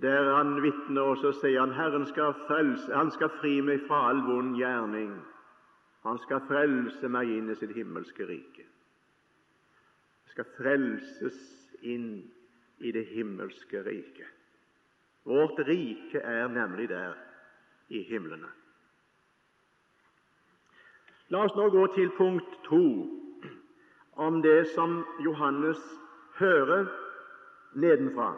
der 0.01 0.35
han 0.35 0.61
vitner, 0.63 1.01
og 1.01 1.17
så 1.17 1.31
sier 1.31 1.59
han 1.59 1.73
Herren 1.73 2.05
skal, 2.05 2.33
frelse, 2.47 2.93
han 2.93 3.11
skal 3.11 3.29
fri 3.39 3.61
meg 3.61 3.85
fra 3.87 4.09
all 4.09 4.21
vond 4.27 4.57
gjerning. 4.59 5.13
Han 6.05 6.19
skal 6.21 6.43
frelse 6.47 7.09
meg 7.09 7.31
inn 7.31 7.49
i 7.49 7.55
sitt 7.57 7.73
himmelske 7.73 8.27
rike. 8.29 8.65
Jeg 10.25 10.35
skal 10.35 10.49
frelses 10.57 11.39
inn 11.81 12.09
i 12.83 12.91
det 12.91 13.07
himmelske 13.07 13.81
riket. 13.87 14.29
Vårt 15.25 15.59
rike 15.65 16.19
er 16.19 16.47
nemlig 16.47 16.89
der 16.89 17.15
i 17.89 18.03
himlene. 18.05 18.51
La 21.33 21.41
oss 21.47 21.55
nå 21.57 21.69
gå 21.73 21.87
til 21.95 22.11
punkt 22.17 22.59
to 22.67 22.83
om 24.15 24.41
det 24.41 24.67
som 24.75 25.05
Johannes 25.19 25.81
hører 26.39 26.86
nedenfra. 27.75 28.34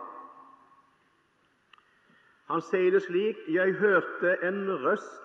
Han 2.47 2.61
sier 2.61 2.91
det 2.91 3.03
slik 3.03 3.37
Jeg 3.51 3.73
hørte 3.79 4.37
en 4.47 4.61
røst 4.85 5.23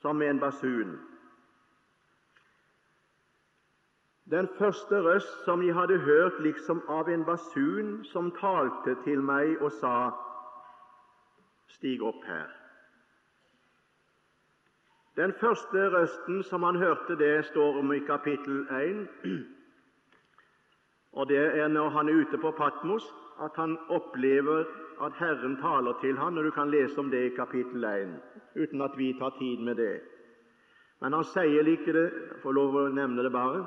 som 0.00 0.22
en 0.22 0.40
basun. 0.40 0.98
Den 4.30 4.48
første 4.58 5.00
røst 5.02 5.44
som 5.44 5.62
jeg 5.62 5.74
hadde 5.74 5.98
hørt 5.98 6.40
liksom 6.40 6.82
av 6.88 7.08
en 7.08 7.24
basun 7.24 8.04
som 8.04 8.30
talte 8.40 8.94
til 9.04 9.22
meg 9.22 9.62
og 9.62 9.72
sa:" 9.72 10.10
Stig 11.68 12.02
opp 12.02 12.24
her. 12.24 12.57
Den 15.18 15.32
første 15.40 15.88
røsten 15.90 16.42
som 16.42 16.62
han 16.62 16.76
hørte, 16.76 17.16
det 17.18 17.44
står 17.44 17.78
om 17.78 17.92
i 17.92 17.98
kapittel 17.98 18.66
1. 18.70 19.08
Og 21.12 21.28
Det 21.28 21.38
er 21.58 21.68
når 21.68 21.88
han 21.88 22.08
er 22.08 22.20
ute 22.20 22.38
på 22.38 22.50
Patmos 22.50 23.14
at 23.42 23.50
han 23.56 23.78
opplever 23.88 24.64
at 25.06 25.12
Herren 25.18 25.56
taler 25.56 25.98
til 26.00 26.16
ham. 26.18 26.38
Og 26.38 26.44
Du 26.44 26.50
kan 26.50 26.70
lese 26.70 26.98
om 26.98 27.10
det 27.10 27.24
i 27.24 27.34
kapittel 27.34 27.84
1, 27.84 28.14
uten 28.62 28.82
at 28.82 28.90
vi 28.96 29.16
tar 29.18 29.34
tid 29.38 29.58
med 29.58 29.74
det. 29.74 30.00
Men 31.00 31.12
han 31.12 31.24
sier 31.24 31.62
like 31.62 31.92
det 31.92 32.12
får 32.42 32.52
lov 32.52 32.76
å 32.76 32.88
nevne 32.88 33.22
det 33.22 33.32
bare. 33.32 33.64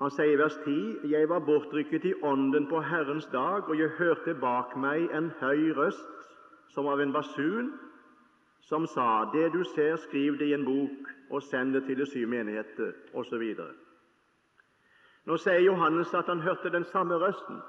Han 0.00 0.10
sier 0.10 0.32
i 0.34 0.38
vers 0.38 0.58
10.: 0.64 1.10
Jeg 1.10 1.28
var 1.28 1.40
bortrykket 1.40 2.04
i 2.04 2.14
ånden 2.22 2.68
på 2.70 2.80
Herrens 2.80 3.26
dag, 3.26 3.68
og 3.68 3.78
jeg 3.78 3.98
hørte 3.98 4.34
bak 4.34 4.76
meg 4.76 5.10
en 5.10 5.32
høy 5.40 5.72
røst 5.74 6.30
som 6.68 6.86
av 6.86 7.00
en 7.00 7.12
basun, 7.12 7.72
som 8.66 8.86
sa:" 8.86 9.30
Det 9.32 9.52
du 9.52 9.64
ser, 9.64 9.96
skriv 9.96 10.38
det 10.38 10.46
i 10.46 10.54
en 10.54 10.64
bok 10.64 11.10
og 11.30 11.42
send 11.42 11.72
det 11.74 11.84
til 11.86 11.98
de 11.98 12.06
syv 12.06 12.28
menigheter, 12.28 12.92
osv. 13.14 13.54
Nå 15.26 15.36
sier 15.36 15.60
Johannes 15.60 16.14
at 16.14 16.26
han 16.26 16.40
hørte 16.40 16.70
den 16.70 16.84
samme 16.84 17.14
røsten, 17.14 17.62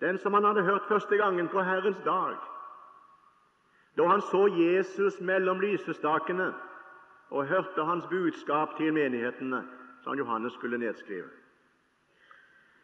den 0.00 0.18
som 0.18 0.34
han 0.34 0.44
hadde 0.44 0.62
hørt 0.62 0.88
første 0.88 1.16
gangen 1.16 1.48
på 1.48 1.62
Herrens 1.62 2.02
dag, 2.04 2.36
da 3.96 4.06
han 4.06 4.20
så 4.20 4.46
Jesus 4.46 5.20
mellom 5.20 5.60
lysestakene 5.60 6.54
og 7.30 7.46
hørte 7.46 7.84
hans 7.84 8.06
budskap 8.06 8.76
til 8.76 8.92
menighetene, 8.92 9.64
som 10.02 10.18
Johannes 10.18 10.52
skulle 10.52 10.78
nedskrive. 10.78 11.28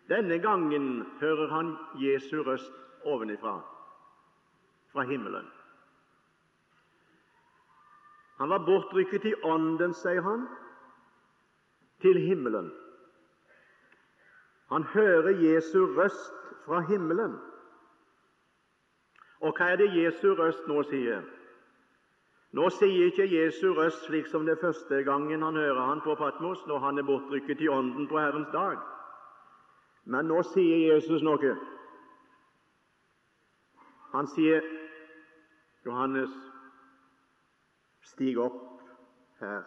Denne 0.09 0.39
gangen 0.39 1.07
hører 1.21 1.49
han 1.49 1.77
Jesu 1.99 2.43
røst 2.43 2.73
ovenifra, 3.05 3.61
fra 4.93 5.03
himmelen. 5.03 5.56
Han 8.39 8.51
var 8.53 8.65
bortrykket 8.67 9.25
i 9.25 9.35
ånden, 9.45 9.95
sier 9.95 10.23
han, 10.23 10.47
til 12.05 12.19
himmelen. 12.21 12.69
Han 14.69 14.85
hører 14.93 15.31
Jesu 15.41 15.87
røst 15.97 16.51
fra 16.67 16.81
himmelen. 16.81 17.39
Og 19.41 19.57
hva 19.57 19.71
er 19.73 19.81
det 19.81 19.95
Jesu 19.95 20.35
røst 20.35 20.67
nå 20.69 20.83
sier? 20.91 21.23
Nå 22.57 22.69
sier 22.73 23.11
ikke 23.11 23.29
Jesu 23.31 23.71
røst 23.77 24.07
slik 24.07 24.29
som 24.31 24.47
det 24.47 24.59
første 24.61 25.03
gangen 25.05 25.43
han 25.43 25.57
hører 25.57 25.81
han 25.91 26.01
på 26.05 26.15
Patmos, 26.15 26.63
når 26.67 26.79
han 26.79 26.99
er 26.99 27.09
bortrykket 27.09 27.61
i 27.61 27.69
ånden 27.69 28.09
på 28.09 28.19
Herrens 28.19 28.53
dag. 28.53 28.77
Men 30.05 30.29
nå 30.31 30.43
sier 30.53 30.93
Jesus 30.93 31.23
noe. 31.27 31.55
Han 34.13 34.29
sier, 34.33 34.63
Johannes 35.87 36.33
Stig 38.07 38.39
opp 38.39 38.63
her. 39.41 39.65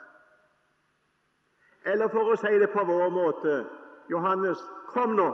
Eller 1.86 2.10
for 2.12 2.32
å 2.32 2.38
si 2.40 2.52
det 2.60 2.72
på 2.74 2.84
vår 2.88 3.12
måte 3.14 3.60
Johannes, 4.10 4.62
kom 4.94 5.16
nå! 5.18 5.28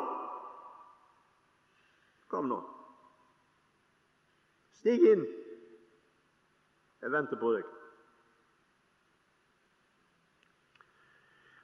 Kom 2.30 2.50
nå. 2.52 2.60
Stig 4.82 5.06
inn. 5.08 5.24
Jeg 7.02 7.14
venter 7.14 7.40
på 7.40 7.54
deg. 7.56 7.66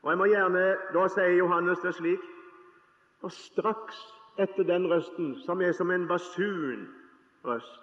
Og 0.01 0.09
Jeg 0.09 0.17
må 0.17 0.25
gjerne 0.29 0.61
Da 0.93 1.03
sier 1.13 1.35
Johannes 1.37 1.81
det 1.83 1.91
slik 1.97 2.23
Og 3.21 3.33
straks 3.33 3.99
etter 4.41 4.65
den 4.65 4.87
røsten, 4.89 5.35
som 5.45 5.61
er 5.61 5.73
som 5.77 5.91
en 5.91 6.07
basunrøst, 6.07 7.81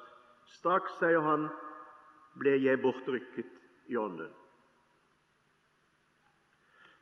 straks, 0.59 0.95
sier 0.99 1.21
han, 1.23 1.45
ble 2.39 2.57
jeg 2.63 2.81
bortrykket 2.83 3.55
i 3.89 3.97
ånden. 3.97 4.31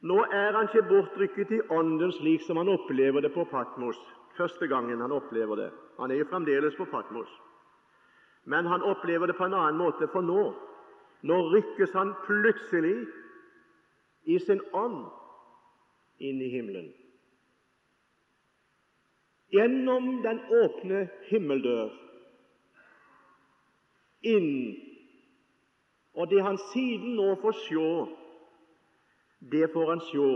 Nå 0.07 0.21
er 0.29 0.53
han 0.55 0.69
ikke 0.69 0.87
bortrykket 0.91 1.55
i 1.57 1.63
ånden 1.73 2.13
slik 2.19 2.45
som 2.47 2.61
han 2.61 2.71
opplever 2.71 3.25
det 3.25 3.33
på 3.35 3.47
Patmos 3.51 3.99
første 4.37 4.69
gangen 4.69 5.01
han 5.01 5.13
opplever 5.13 5.57
det. 5.57 5.71
Han 5.99 6.11
er 6.11 6.21
jo 6.21 6.29
fremdeles 6.31 6.77
på 6.77 6.85
Patmos. 6.91 7.29
Men 8.45 8.67
han 8.67 8.83
opplever 8.83 9.27
det 9.27 9.37
på 9.39 9.47
en 9.49 9.57
annen 9.57 9.81
måte, 9.81 10.09
for 10.13 10.23
nå 10.23 10.53
nå 11.27 11.37
rykkes 11.51 11.95
han 11.97 12.13
plutselig 12.27 13.07
i 14.31 14.37
sin 14.39 14.61
ånd 14.77 15.07
inn 16.23 16.43
i 16.45 16.51
himmelen. 16.53 16.91
Gjennom 19.55 20.21
den 20.23 20.39
åpne 20.61 21.07
himmeldør 21.31 21.95
inn 24.27 24.51
og 26.17 26.31
det 26.31 26.43
han 26.43 26.59
siden 26.73 27.17
nå 27.17 27.35
får 27.41 27.53
se, 27.53 27.89
det 29.53 29.71
får 29.73 29.91
han 29.91 30.01
se. 30.01 30.29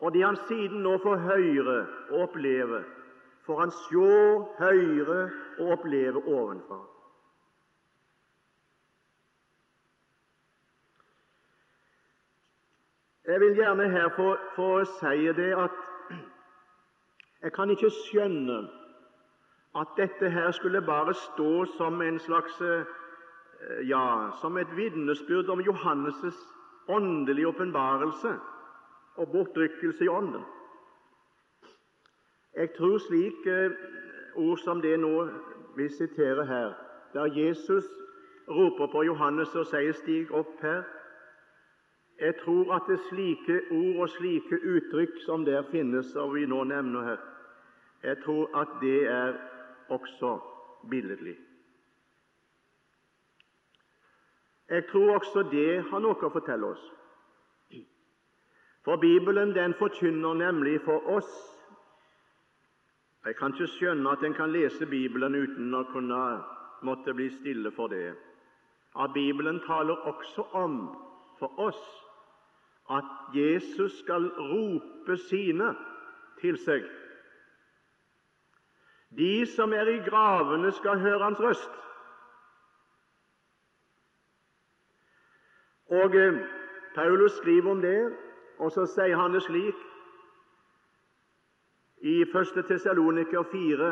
Og 0.00 0.14
det 0.14 0.24
han 0.26 0.38
siden 0.48 0.82
nå 0.82 0.96
får 1.02 1.16
høre 1.16 1.76
og 2.10 2.22
oppleve, 2.22 2.84
får 3.46 3.60
han 3.60 3.70
se, 3.70 4.08
høre 4.58 5.20
og 5.58 5.68
oppleve 5.76 6.24
ovenfra. 6.26 6.80
Jeg 13.26 13.40
vil 13.40 13.54
gjerne 13.54 13.90
her 13.90 14.08
få, 14.16 14.36
få 14.56 14.84
si 14.84 15.26
det 15.38 15.52
at 15.54 15.70
jeg 17.42 17.52
kan 17.52 17.70
ikke 17.70 17.90
skjønne 17.90 18.58
at 19.78 19.94
dette 19.96 20.30
her 20.30 20.50
skulle 20.50 20.82
bare 20.82 21.14
stå 21.14 21.64
som 21.76 22.02
en 22.02 22.18
slags 22.18 22.60
eh, 22.60 22.84
ja, 23.88 24.30
som 24.40 24.56
et 24.56 24.76
vitnesbyrd 24.76 25.48
om 25.48 25.60
Johannes' 25.60 26.48
åndelige 26.88 27.48
åpenbarelse 27.48 28.34
og 29.16 29.28
bortrykkelse 29.32 30.04
i 30.04 30.08
ånden. 30.08 30.42
Jeg 32.56 32.74
tror 32.76 32.98
slik 32.98 33.46
ord 34.36 34.58
som 34.58 34.80
det 34.82 35.00
nå 35.00 35.28
vi 35.76 35.88
siterer 35.88 36.44
her, 36.44 36.72
der 37.12 37.24
Jesus 37.24 37.84
roper 38.48 38.86
på 38.92 39.02
Johannes 39.02 39.54
og 39.56 39.66
sier 39.66 39.92
'stig 39.92 40.32
opp 40.34 40.60
her', 40.60 40.84
jeg 42.20 42.34
tror 42.44 42.74
at 42.74 42.82
det 42.88 43.00
slike 43.08 43.60
ord 43.70 44.02
og 44.02 44.08
slike 44.08 44.58
uttrykk 44.74 45.16
som 45.26 45.44
der 45.44 45.62
finnes, 45.70 46.16
og 46.16 46.34
vi 46.34 46.46
nå 46.46 46.64
nevner 46.64 47.02
her, 47.02 47.20
jeg 48.02 48.16
tror 48.24 48.60
at 48.60 48.68
det 48.80 49.06
er 49.06 49.32
også 49.88 50.38
billedlig. 50.90 51.36
Jeg 54.72 54.86
tror 54.88 55.14
også 55.14 55.42
det 55.52 55.84
har 55.90 56.00
noe 56.00 56.16
å 56.16 56.32
fortelle 56.32 56.70
oss. 56.72 56.84
For 58.86 58.96
Bibelen 58.96 59.52
den 59.52 59.74
forkynner 59.76 60.34
nemlig 60.34 60.78
for 60.86 61.04
oss 61.12 61.32
Jeg 63.22 63.36
kan 63.38 63.52
ikke 63.54 63.68
skjønne 63.70 64.10
at 64.16 64.24
en 64.26 64.32
kan 64.34 64.50
lese 64.50 64.86
Bibelen 64.90 65.36
uten 65.38 65.74
å 65.78 65.84
kunne 65.92 66.22
måtte 66.82 67.12
bli 67.14 67.28
stille 67.30 67.70
for 67.76 67.92
det. 67.92 68.16
At 68.98 69.12
Bibelen 69.14 69.60
taler 69.66 70.08
også 70.10 70.48
om 70.58 70.80
for 71.38 71.60
oss 71.68 71.84
at 72.90 73.36
Jesus 73.36 74.00
skal 74.00 74.26
rope 74.40 75.16
sine 75.28 75.68
til 76.40 76.58
seg. 76.64 76.88
De 79.14 79.46
som 79.46 79.72
er 79.72 79.86
i 79.92 80.00
gravene, 80.08 80.72
skal 80.72 80.98
høre 80.98 81.22
hans 81.22 81.40
røst. 81.40 81.78
Og 85.92 86.16
eh, 86.16 86.40
Paulus 86.94 87.32
skriver 87.32 87.70
om 87.70 87.80
det, 87.80 88.12
og 88.58 88.72
så 88.72 88.86
sier 88.88 89.16
han 89.16 89.34
det 89.34 89.42
slik 89.44 89.80
i 92.02 92.22
1. 92.22 92.64
Tessaloniker 92.68 93.42
4 93.52 93.90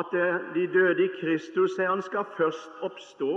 at 0.00 0.14
eh, 0.14 0.54
de 0.54 0.66
døde 0.72 1.04
i 1.04 1.10
Kristus 1.20 1.74
sier 1.76 1.90
han 1.90 2.02
skal 2.02 2.24
først 2.36 2.80
oppstå, 2.80 3.34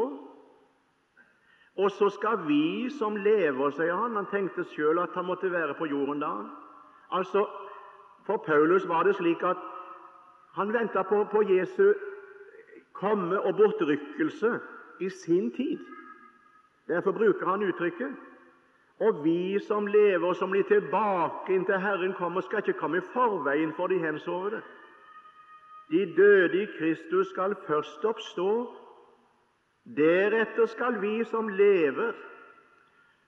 og 1.75 1.91
så 1.91 2.10
skal 2.10 2.48
vi 2.48 2.89
som 2.89 3.17
lever, 3.19 3.69
sier 3.75 3.95
han. 4.00 4.15
Han 4.15 4.29
tenkte 4.31 4.63
sjøl 4.72 5.01
at 5.03 5.15
han 5.15 5.27
måtte 5.27 5.51
være 5.51 5.75
på 5.75 5.86
jorden 5.91 6.24
da. 6.24 6.31
Altså, 7.12 7.48
For 8.25 8.38
Paulus 8.38 8.88
var 8.88 9.03
det 9.03 9.15
slik 9.15 9.43
at 9.43 9.57
han 10.55 10.74
venta 10.74 11.01
på, 11.03 11.24
på 11.31 11.41
Jesu 11.50 11.93
komme 12.93 13.41
og 13.41 13.55
bortrykkelse 13.57 14.60
i 15.00 15.10
sin 15.10 15.51
tid. 15.51 15.79
Derfor 16.87 17.11
bruker 17.11 17.47
han 17.47 17.61
uttrykket. 17.63 18.15
Og 18.99 19.23
vi 19.23 19.59
som 19.59 19.87
lever, 19.87 20.27
og 20.27 20.35
som 20.35 20.49
blir 20.49 20.63
tilbake 20.63 21.53
inntil 21.53 21.79
Herren 21.79 22.13
kommer, 22.13 22.41
skal 22.41 22.57
ikke 22.57 22.79
komme 22.79 22.97
i 22.97 23.07
forveien 23.13 23.73
for 23.73 23.87
de 23.87 23.99
hensovne. 23.99 24.61
De 25.91 26.15
døde 26.17 26.63
i 26.63 26.65
Kristus 26.77 27.27
skal 27.27 27.55
først 27.67 28.05
oppstå. 28.05 28.75
Deretter 29.97 30.65
skal 30.65 31.01
vi 31.01 31.23
som 31.23 31.47
lever, 31.47 32.13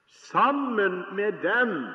sammen 0.08 1.04
med 1.16 1.32
dem 1.44 1.88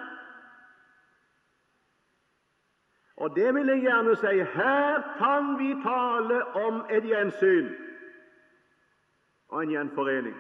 Og 3.17 3.37
det 3.37 3.55
vil 3.55 3.67
jeg 3.67 3.81
gjerne 3.81 4.17
si 4.17 4.39
her 4.55 5.03
kan 5.19 5.59
vi 5.59 5.75
tale 5.85 6.39
om 6.67 6.81
et 6.91 7.05
gjensyn 7.07 7.69
og 9.49 9.63
en 9.63 9.71
gjenforening. 9.71 10.37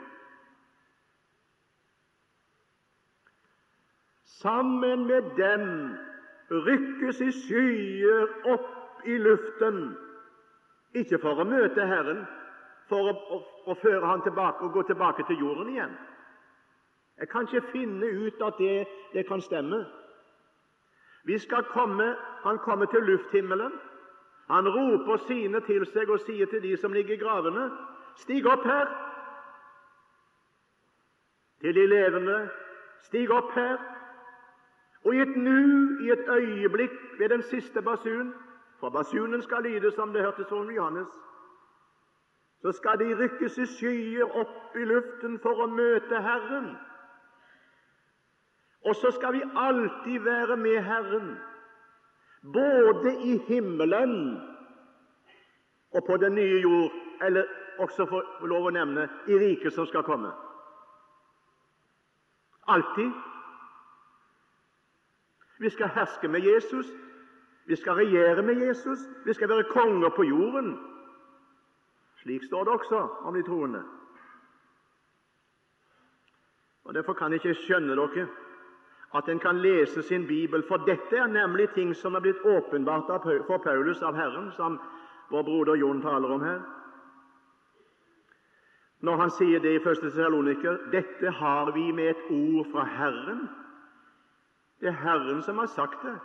Sammen 4.42 5.06
med 5.06 5.22
dem 5.36 5.94
rykkes 6.50 7.20
i 7.20 7.30
skyer 7.32 8.28
opp 8.52 9.06
i 9.06 9.18
luften, 9.18 9.96
ikke 10.94 11.18
for 11.22 11.40
å 11.40 11.48
møte 11.48 11.86
Herren, 11.86 12.24
for 12.90 13.12
å, 13.12 13.38
å, 13.66 13.74
føre 13.80 14.06
Han 14.06 14.22
tilbake 14.22 14.66
og 14.66 14.74
gå 14.74 14.82
tilbake 14.86 15.24
til 15.28 15.40
jorden 15.40 15.70
igjen. 15.72 15.94
Jeg 17.20 17.28
kan 17.30 17.46
ikke 17.46 17.70
finne 17.72 18.06
ut 18.26 18.42
at 18.42 18.58
det, 18.58 18.86
det 19.14 19.24
kan 19.28 19.40
stemme. 19.40 19.84
Vi 21.24 21.38
skal 21.38 21.64
komme, 21.70 22.14
Han 22.42 22.58
kommer 22.58 22.86
til 22.86 23.02
lufthimmelen. 23.06 23.72
Han 24.50 24.68
roper 24.68 25.16
sine 25.28 25.60
til 25.64 25.86
seg 25.86 26.10
og 26.10 26.20
sier 26.26 26.46
til 26.50 26.62
de 26.62 26.76
som 26.76 26.92
ligger 26.92 27.14
i 27.14 27.20
gravene, 27.22 27.70
stig 28.20 28.46
opp 28.46 28.66
her. 28.66 28.90
Til 31.62 31.74
de 31.74 31.86
levende, 31.86 32.38
stig 33.06 33.30
opp 33.30 33.54
her. 33.54 33.91
Og 35.04 35.14
i 35.14 35.20
et 35.20 35.36
nu, 35.36 35.58
i 36.00 36.10
et 36.10 36.28
øyeblikk, 36.28 36.92
ved 37.18 37.28
den 37.28 37.42
siste 37.42 37.82
basun 37.82 38.34
For 38.80 38.90
basunen 38.90 39.42
skal 39.42 39.62
lyde 39.62 39.90
som 39.92 40.12
det 40.12 40.22
hørtes 40.22 40.48
fra 40.48 40.72
Johannes. 40.72 41.08
Så 42.62 42.72
skal 42.72 42.98
de 42.98 43.18
rykkes 43.18 43.58
i 43.58 43.66
skyer 43.66 44.24
opp 44.24 44.76
i 44.76 44.84
luften 44.84 45.38
for 45.42 45.62
å 45.62 45.66
møte 45.66 46.22
Herren. 46.22 46.76
Og 48.84 48.94
så 48.96 49.10
skal 49.10 49.32
vi 49.32 49.42
alltid 49.56 50.18
være 50.20 50.56
med 50.56 50.82
Herren, 50.82 51.36
både 52.52 53.14
i 53.22 53.38
himmelen 53.46 54.40
og 55.92 56.04
på 56.06 56.16
den 56.16 56.34
nye 56.34 56.60
jord, 56.60 56.92
eller 57.22 57.44
også 57.78 58.06
få 58.06 58.22
lov 58.46 58.66
å 58.66 58.74
nevne 58.74 59.08
i 59.28 59.38
riket 59.38 59.74
som 59.74 59.86
skal 59.86 60.02
komme. 60.02 60.30
Alltid. 62.66 63.12
Vi 65.62 65.70
skal 65.70 65.88
herske 65.94 66.28
med 66.28 66.40
Jesus, 66.40 66.86
vi 67.66 67.76
skal 67.76 67.92
regjere 67.92 68.42
med 68.42 68.66
Jesus, 68.66 68.98
vi 69.24 69.32
skal 69.32 69.48
være 69.48 69.64
konger 69.70 70.08
på 70.16 70.22
jorden. 70.22 70.78
Slik 72.22 72.44
står 72.44 72.64
det 72.64 72.72
også 72.72 73.08
om 73.22 73.34
de 73.34 73.42
troende. 73.42 73.82
Og 76.84 76.94
Derfor 76.94 77.12
kan 77.12 77.32
jeg 77.32 77.44
ikke 77.44 77.60
skjønne 77.62 77.94
dere 77.96 78.26
at 79.14 79.28
en 79.28 79.38
kan 79.38 79.62
lese 79.62 80.02
sin 80.02 80.26
bibel, 80.26 80.64
for 80.68 80.76
dette 80.76 81.16
er 81.16 81.26
nemlig 81.26 81.68
ting 81.70 81.96
som 81.96 82.14
er 82.14 82.20
blitt 82.20 82.42
åpenbart 82.44 83.06
for 83.46 83.58
Paulus 83.58 84.02
av 84.02 84.14
Herren, 84.16 84.52
som 84.52 84.80
vår 85.30 85.42
broder 85.42 85.74
Jon 85.74 86.02
taler 86.02 86.28
om 86.28 86.42
her. 86.42 86.60
Når 89.00 89.16
han 89.16 89.30
sier 89.30 89.60
det 89.60 89.76
i 89.76 89.82
1. 89.82 89.98
Tessaloniker 90.02 90.78
dette 90.90 91.30
har 91.30 91.70
vi 91.72 91.92
med 91.92 92.10
et 92.10 92.30
ord 92.30 92.66
fra 92.72 92.84
Herren 92.84 93.48
det 94.82 94.88
er 94.90 94.98
Herren 94.98 95.42
som 95.46 95.58
har 95.58 95.66
sagt 95.70 96.02
det. 96.02 96.18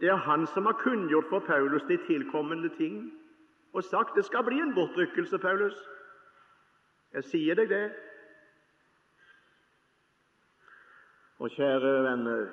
Det 0.00 0.08
er 0.08 0.16
Han 0.16 0.46
som 0.46 0.66
har 0.66 0.72
kunngjort 0.72 1.24
for 1.30 1.40
Paulus 1.40 1.82
de 1.88 1.96
tilkommende 2.06 2.68
ting 2.76 3.12
og 3.72 3.84
sagt 3.84 4.16
det 4.16 4.24
skal 4.24 4.44
bli 4.44 4.60
en 4.60 4.74
bortrykkelse, 4.74 5.38
Paulus. 5.38 5.76
Jeg 7.12 7.24
sier 7.24 7.54
deg 7.54 7.68
det. 7.68 7.92
Og 11.38 11.50
kjære 11.50 11.92
venner, 12.04 12.46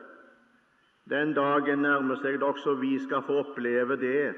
den 1.09 1.33
dagen 1.35 1.83
nærmer 1.83 2.15
seg 2.21 2.39
da 2.39 2.51
også 2.53 2.77
vi 2.79 2.93
skal 3.03 3.25
få 3.27 3.41
oppleve 3.43 3.97
det 3.99 4.35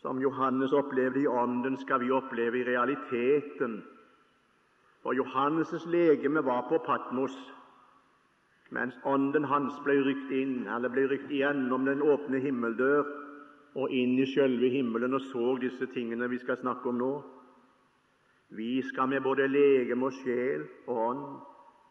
som 0.00 0.20
Johannes 0.22 0.72
opplevde 0.72 1.20
i 1.20 1.26
ånden, 1.26 1.76
skal 1.76 2.00
vi 2.00 2.10
oppleve 2.10 2.60
i 2.60 2.64
realiteten. 2.64 3.82
For 5.02 5.12
Johannes' 5.12 5.90
legeme 5.90 6.44
var 6.44 6.68
på 6.68 6.78
Patmos 6.86 7.34
mens 8.70 8.94
ånden 9.04 9.44
hans 9.50 9.78
ble 9.84 9.96
rykt 10.06 10.30
inn, 10.34 10.66
eller 10.70 10.92
ble 10.92 11.08
rykt 11.10 11.30
gjennom 11.34 11.88
den 11.88 12.02
åpne 12.02 12.38
himmeldør 12.42 13.08
og 13.78 13.94
inn 13.94 14.16
i 14.18 14.26
sjølve 14.26 14.70
himmelen 14.70 15.14
og 15.14 15.24
så 15.30 15.56
disse 15.62 15.90
tingene 15.94 16.28
vi 16.30 16.38
skal 16.42 16.58
snakke 16.60 16.90
om 16.90 16.98
nå. 16.98 17.12
Vi 18.54 18.80
skal 18.82 19.10
med 19.10 19.22
både 19.22 19.46
legeme 19.50 20.08
og 20.10 20.16
sjel 20.22 20.64
og 20.86 21.02
ånd, 21.08 21.26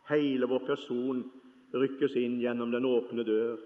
hele 0.10 0.48
vår 0.52 0.66
person, 0.68 1.22
rykkes 1.76 2.16
inn 2.20 2.40
gjennom 2.42 2.72
den 2.74 2.88
åpne 2.88 3.24
dør, 3.28 3.60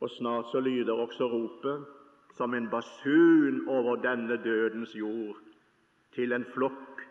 og 0.00 0.10
snart 0.16 0.50
så 0.52 0.62
lyder 0.62 0.98
også 0.98 1.28
ropet 1.30 1.86
som 2.38 2.54
en 2.54 2.70
basun 2.70 3.64
over 3.68 3.98
denne 4.02 4.38
dødens 4.44 4.94
jord 4.94 5.38
til 6.14 6.32
en 6.32 6.46
flokk 6.54 7.02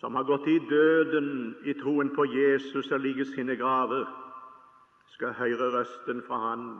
som 0.00 0.16
har 0.16 0.24
gått 0.28 0.46
i 0.48 0.58
døden 0.68 1.54
i 1.68 1.74
troen 1.80 2.12
på 2.16 2.24
Jesus 2.32 2.88
og 2.92 3.00
ligger 3.04 3.28
sine 3.28 3.56
graver 3.56 4.04
skal 5.10 5.32
høre 5.32 5.70
røsten 5.74 6.22
fra 6.26 6.38
Han. 6.48 6.78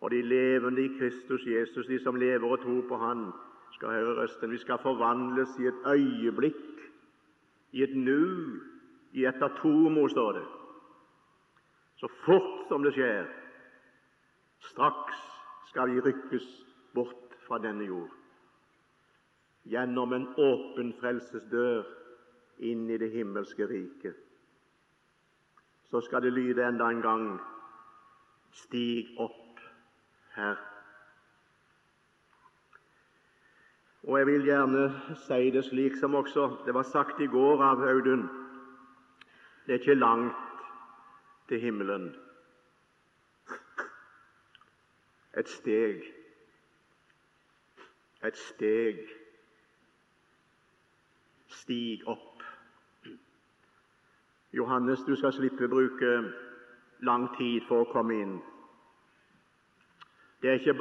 Og 0.00 0.10
de 0.10 0.22
levende 0.22 0.84
i 0.84 0.98
Kristus 0.98 1.46
Jesus, 1.46 1.86
de 1.86 1.98
som 2.02 2.16
lever 2.16 2.50
og 2.50 2.60
tror 2.62 2.82
på 2.88 2.96
Han, 2.96 3.30
skal 3.72 3.88
høre 3.88 4.16
røsten. 4.22 4.50
Vi 4.50 4.58
skal 4.58 4.78
forvandles 4.82 5.58
i 5.58 5.66
et 5.66 5.86
øyeblikk, 5.86 6.80
i 7.72 7.82
et 7.82 7.96
nu, 7.96 8.58
i 9.12 9.24
et 9.26 9.42
atomo, 9.42 10.08
står 10.08 10.32
det. 10.32 10.46
Så 11.96 12.08
fort 12.24 12.66
som 12.68 12.82
det 12.82 12.92
skjer. 12.92 13.26
Straks 14.58 15.22
skal 15.68 15.90
vi 15.90 16.00
rykkes 16.00 16.48
bort 16.94 17.38
fra 17.46 17.58
denne 17.58 17.84
jord. 17.84 18.10
Gjennom 19.64 20.12
en 20.12 20.26
åpen 20.38 20.92
frelsesdør 21.00 21.86
inn 22.58 22.90
i 22.90 22.98
det 22.98 23.10
himmelske 23.14 23.66
riket 23.70 24.31
så 25.92 26.00
skal 26.00 26.22
det 26.22 26.32
lyde 26.32 26.68
enda 26.68 26.88
en 26.88 27.02
gang 27.02 27.24
Stig 28.52 29.08
opp 29.20 29.60
her. 30.36 30.56
Og 34.02 34.18
jeg 34.18 34.26
vil 34.26 34.44
gjerne 34.48 34.86
si 35.26 35.50
det 35.52 35.64
slik 35.64 35.96
som 36.00 36.14
også 36.14 36.46
det 36.66 36.74
var 36.74 36.88
sagt 36.88 37.20
i 37.20 37.28
går 37.28 37.64
av 37.64 37.84
Audun. 37.88 38.24
Det 39.66 39.74
er 39.74 39.80
ikke 39.80 39.94
langt 39.94 40.64
til 41.48 41.60
himmelen. 41.60 42.08
Et 45.36 45.48
steg. 45.48 46.08
Et 48.24 48.36
steg. 48.48 49.04
Stig 51.48 52.08
opp. 52.08 52.31
Johannes, 54.52 55.04
du 55.06 55.14
skal 55.16 55.32
slippe 55.32 55.64
å 55.64 55.72
bruke 55.72 56.08
lang 57.08 57.28
tid 57.38 57.64
for 57.68 57.82
å 57.82 57.92
komme 57.92 58.18
inn. 58.20 58.34
Det 60.42 60.50
er 60.50 60.58
ikke 60.58 60.74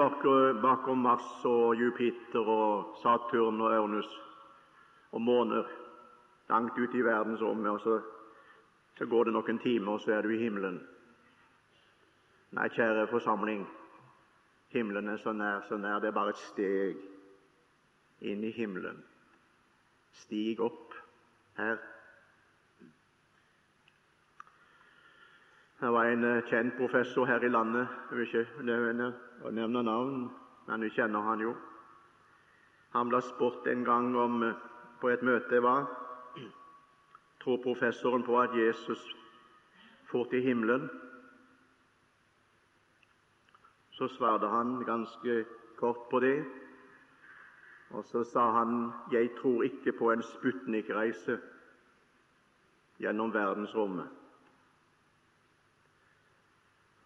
bakom 0.62 1.04
Mars 1.06 1.46
og 1.46 1.80
Jupiter 1.80 2.48
og 2.50 2.98
Saturn 3.04 3.62
og 3.62 3.76
Ørnus 3.78 4.10
og 5.12 5.22
måner 5.22 5.70
langt 6.50 6.78
ute 6.78 6.98
i 6.98 7.04
verdensrommet, 7.06 7.70
og 7.72 7.80
så, 7.84 8.00
så 8.98 9.06
går 9.06 9.30
det 9.30 9.36
noen 9.36 9.60
timer, 9.64 9.94
og 9.94 10.02
så 10.04 10.18
er 10.18 10.26
du 10.26 10.34
i 10.34 10.42
himmelen. 10.42 10.82
Nei, 12.58 12.68
kjære 12.76 13.08
forsamling, 13.08 13.64
himmelen 14.76 15.08
er 15.14 15.22
så 15.22 15.32
nær, 15.32 15.64
så 15.70 15.78
nær. 15.80 16.02
Det 16.04 16.12
er 16.12 16.18
bare 16.18 16.34
et 16.36 16.44
steg 16.44 18.28
inn 18.28 18.44
i 18.44 18.52
himmelen. 18.56 19.00
Stig 20.26 20.60
opp 20.60 20.98
her. 21.60 21.80
Det 25.82 25.90
var 25.92 26.06
en 26.06 26.24
eh, 26.24 26.44
kjent 26.46 26.78
professor 26.78 27.26
her 27.26 27.44
i 27.44 27.50
landet. 27.50 27.88
Jeg 28.10 28.18
vil 28.18 28.28
ikke 28.28 28.64
nevne, 28.64 29.14
nevne 29.52 29.84
navn, 29.84 30.30
men 30.68 30.82
vi 30.82 30.90
kjenner 30.90 31.26
han 31.26 31.42
jo. 31.42 31.56
Han 32.94 33.10
ble 33.10 33.22
spurt 33.22 33.68
en 33.68 33.84
gang 33.84 34.16
om, 34.18 34.44
eh, 34.44 34.54
på 35.02 35.10
et 35.10 35.24
møte 35.26 35.58
jeg 35.58 35.64
var 35.64 35.90
tror 37.44 37.58
professoren 37.64 38.24
på 38.24 38.40
at 38.42 38.50
Jesus 38.54 39.16
for 40.12 40.24
til 40.24 40.42
himmelen. 40.42 40.90
Så 43.92 44.08
svarte 44.08 44.48
han 44.48 44.84
ganske 44.86 45.46
kort 45.78 46.10
på 46.12 46.20
det, 46.20 46.46
og 47.90 48.06
så 48.06 48.24
sa 48.24 48.52
han 48.52 48.92
'Jeg 49.12 49.30
tror 49.42 49.64
ikke 49.64 49.92
på 49.92 50.12
en 50.12 50.22
Sputnik-reise 50.22 51.40
gjennom 53.00 53.34
verdensrommet'. 53.34 54.21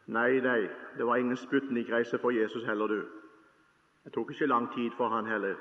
Nei, 0.06 0.39
nei, 0.39 0.70
det 0.98 1.06
var 1.06 1.15
ingen 1.18 1.38
Sputnik-reise 1.38 2.20
for 2.22 2.32
Jesus 2.32 2.65
heller, 2.65 2.88
du. 2.88 3.06
Det 4.04 4.13
tok 4.13 4.32
ikke 4.32 4.46
lang 4.46 4.68
tid 4.76 4.91
for 4.98 5.10
han 5.10 5.26
heller. 5.26 5.56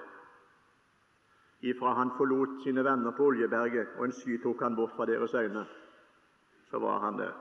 Ifra 1.65 1.95
han 1.95 2.11
forlot 2.17 2.63
sine 2.65 2.85
venner 2.85 3.11
på 3.17 3.25
Oljeberget, 3.25 3.89
og 3.97 4.05
en 4.05 4.13
sky 4.13 4.37
tok 4.43 4.61
han 4.63 4.77
bort 4.77 4.93
fra 4.97 5.07
deres 5.09 5.35
øyne, 5.35 5.65
så 6.71 6.79
var 6.79 6.99
han 6.99 7.19
der. 7.19 7.33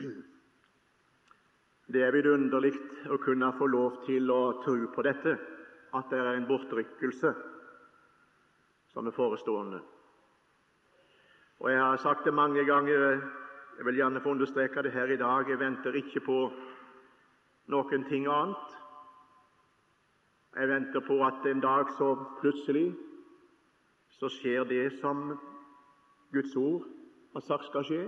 Det 1.90 2.02
er 2.06 2.12
vidunderlig 2.14 2.70
å 3.10 3.16
kunne 3.18 3.48
få 3.58 3.66
lov 3.66 4.04
til 4.06 4.30
å 4.30 4.62
tro 4.62 4.76
på 4.94 5.02
dette, 5.02 5.32
at 5.90 6.12
det 6.12 6.20
er 6.22 6.36
en 6.38 6.46
bortrykkelse 6.46 7.32
som 8.92 9.06
er 9.10 9.16
forestående. 9.16 9.80
Og 11.58 11.70
Jeg 11.70 11.80
har 11.82 11.96
sagt 11.96 12.24
det 12.24 12.34
mange 12.34 12.64
ganger 12.64 13.18
jeg 13.80 13.86
vil 13.86 13.94
gjerne 13.94 14.20
få 14.20 14.28
understreke 14.28 14.82
det 14.82 14.92
her 14.92 15.04
i 15.04 15.16
dag. 15.16 15.48
Jeg 15.48 15.58
venter 15.58 15.94
ikke 15.96 16.20
på 16.20 16.34
noen 17.72 18.02
ting 18.04 18.26
annet. 18.28 18.74
Jeg 20.52 20.68
venter 20.68 21.00
på 21.00 21.16
at 21.24 21.46
en 21.48 21.62
dag 21.64 21.88
så 21.96 22.10
plutselig 22.42 22.90
så 24.18 24.28
skjer 24.28 24.68
det 24.68 24.98
som 24.98 25.32
Guds 26.28 26.52
ord 26.60 26.84
har 27.32 27.46
sagt 27.46 27.70
skal 27.70 27.88
skje. 27.88 28.02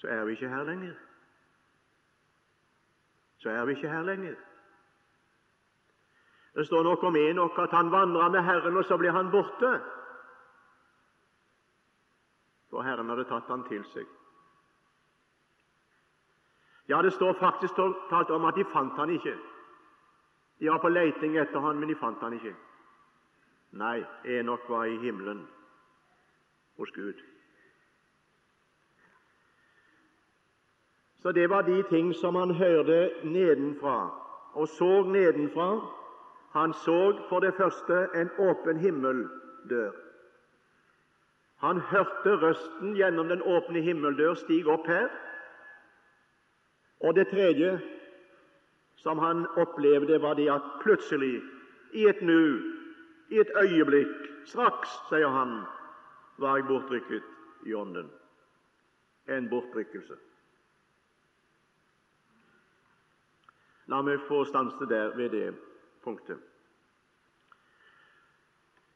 Så 0.00 0.08
er 0.08 0.24
vi 0.24 0.32
ikke 0.32 0.48
her 0.48 0.64
lenger. 0.64 0.96
Så 3.44 3.52
er 3.52 3.68
vi 3.68 3.76
ikke 3.76 3.92
her 3.92 4.08
lenger. 4.08 4.40
Det 6.56 6.64
står 6.72 6.88
noe 6.88 7.04
om 7.04 7.20
Enok 7.20 7.60
at 7.68 7.76
han 7.76 7.92
vandra 7.92 8.32
med 8.32 8.48
Herren, 8.48 8.80
og 8.80 8.88
så 8.88 8.96
blir 8.96 9.12
han 9.12 9.28
borte 9.28 9.76
for 12.70 12.82
Herren 12.82 13.08
hadde 13.08 13.26
tatt 13.28 13.48
han 13.50 13.64
til 13.68 13.84
seg. 13.92 14.06
Ja, 16.88 17.02
det 17.02 17.12
står 17.12 17.32
faktisk 17.38 17.74
talt 18.10 18.30
om 18.30 18.44
at 18.44 18.56
de 18.58 18.64
fant 18.72 18.96
han 18.98 19.10
ikke. 19.10 19.36
De 20.60 20.70
var 20.70 20.78
på 20.82 20.88
leiting 20.88 21.36
etter 21.38 21.60
han, 21.60 21.78
men 21.78 21.88
de 21.88 21.94
fant 21.94 22.20
han 22.20 22.34
ikke. 22.34 22.54
Nei, 23.78 24.00
Enok 24.24 24.66
var 24.68 24.84
i 24.90 24.98
himmelen 24.98 25.44
hos 26.76 26.90
Gud. 26.90 27.22
Så 31.22 31.32
det 31.32 31.50
var 31.50 31.62
de 31.62 31.82
ting 31.82 32.14
som 32.14 32.34
han 32.34 32.54
hørte 32.54 33.10
nedenfra, 33.24 34.10
og 34.52 34.68
så 34.68 35.02
nedenfra. 35.02 35.70
Han 36.52 36.72
så 36.72 37.00
for 37.28 37.40
det 37.40 37.54
første 37.54 38.08
en 38.14 38.30
åpen 38.38 38.76
himmeldør. 38.76 40.09
Han 41.60 41.80
hørte 41.90 42.36
røsten 42.40 42.94
gjennom 42.96 43.28
den 43.28 43.42
åpne 43.42 43.82
himmeldør 43.84 44.34
stige 44.40 44.70
opp 44.72 44.86
her. 44.88 45.10
Og 47.04 47.14
det 47.16 47.28
tredje 47.28 47.74
som 49.00 49.18
han 49.18 49.46
opplevde, 49.56 50.22
var 50.22 50.34
det 50.34 50.48
at 50.52 50.64
plutselig, 50.82 51.42
i 51.92 52.06
et 52.08 52.22
nu, 52.22 52.60
i 53.28 53.40
et 53.40 53.52
øyeblikk, 53.62 54.16
straks, 54.46 54.92
sier 55.08 55.28
han, 55.32 55.62
var 56.38 56.56
jeg 56.56 56.68
bortrykket 56.68 57.66
i 57.66 57.74
ånden. 57.74 58.10
En 59.28 59.48
bortrykkelse. 59.48 60.16
La 63.90 64.02
meg 64.06 64.20
få 64.28 64.44
stanse 64.48 64.86
der 64.88 65.16
ved 65.16 65.32
det 65.34 65.48
punktet. 66.04 66.49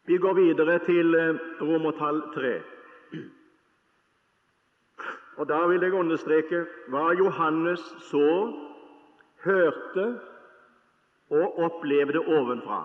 Vi 0.07 0.17
går 0.19 0.35
videre 0.35 0.79
til 0.85 1.15
eh, 1.15 1.37
romertall 1.61 2.23
3. 2.35 2.63
Og 5.37 5.49
Da 5.49 5.67
vil 5.67 5.83
jeg 5.83 5.93
understreke 5.93 6.67
hva 6.93 7.09
Johannes 7.19 7.81
så, 8.11 8.53
hørte 9.45 10.05
og 11.31 11.59
opplevde 11.59 12.21
ovenfra. 12.21 12.85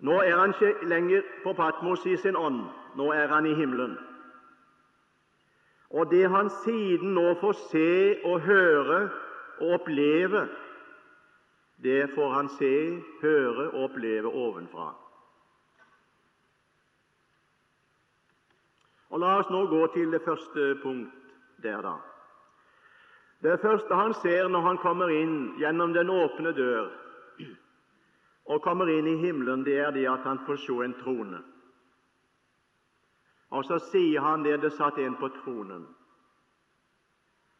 Nå 0.00 0.20
er 0.22 0.36
han 0.36 0.54
ikke 0.54 0.88
lenger 0.88 1.22
på 1.42 1.52
Patmos 1.52 2.06
i 2.06 2.16
sin 2.16 2.36
ånd, 2.36 2.62
nå 2.96 3.10
er 3.12 3.28
han 3.28 3.46
i 3.46 3.54
himmelen. 3.54 3.98
Og 5.90 6.10
det 6.10 6.30
han 6.30 6.50
siden 6.64 7.14
nå 7.14 7.34
får 7.40 7.52
se 7.70 7.92
og 8.24 8.40
høre 8.40 9.00
og 9.60 9.72
oppleve, 9.80 10.48
det 11.82 12.10
får 12.14 12.30
han 12.32 12.48
se, 12.58 13.02
høre 13.22 13.70
og 13.70 13.84
oppleve 13.84 14.28
ovenfra. 14.28 14.88
Og 19.08 19.20
La 19.22 19.38
oss 19.38 19.50
nå 19.50 19.64
gå 19.70 19.86
til 19.94 20.10
det 20.12 20.20
første 20.24 20.74
punkt 20.82 21.34
der, 21.62 21.80
da. 21.82 21.96
Det 23.42 23.60
første 23.62 23.94
han 23.94 24.14
ser 24.14 24.48
når 24.48 24.60
han 24.66 24.80
kommer 24.82 25.12
inn 25.14 25.54
gjennom 25.60 25.94
den 25.94 26.10
åpne 26.10 26.52
dør 26.52 26.90
og 28.48 28.62
kommer 28.64 28.88
inn 28.88 29.06
i 29.06 29.18
himmelen, 29.20 29.62
det 29.64 29.76
er 29.78 29.90
det 29.92 30.06
at 30.08 30.24
han 30.24 30.40
får 30.46 30.56
se 30.64 30.76
en 30.84 30.96
trone. 31.02 31.38
Og 33.50 33.64
så 33.64 33.78
sier 33.90 34.24
han 34.24 34.42
det 34.42 34.58
det 34.62 34.72
satt 34.72 34.98
en 34.98 35.16
på 35.20 35.28
tronen. 35.40 35.86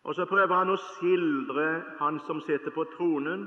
Og 0.05 0.15
så 0.17 0.25
prøver 0.25 0.55
han 0.55 0.73
å 0.73 0.81
skildre 0.97 1.67
han 2.01 2.21
som 2.27 2.41
sitter 2.41 2.73
på 2.73 2.85
tronen, 2.97 3.47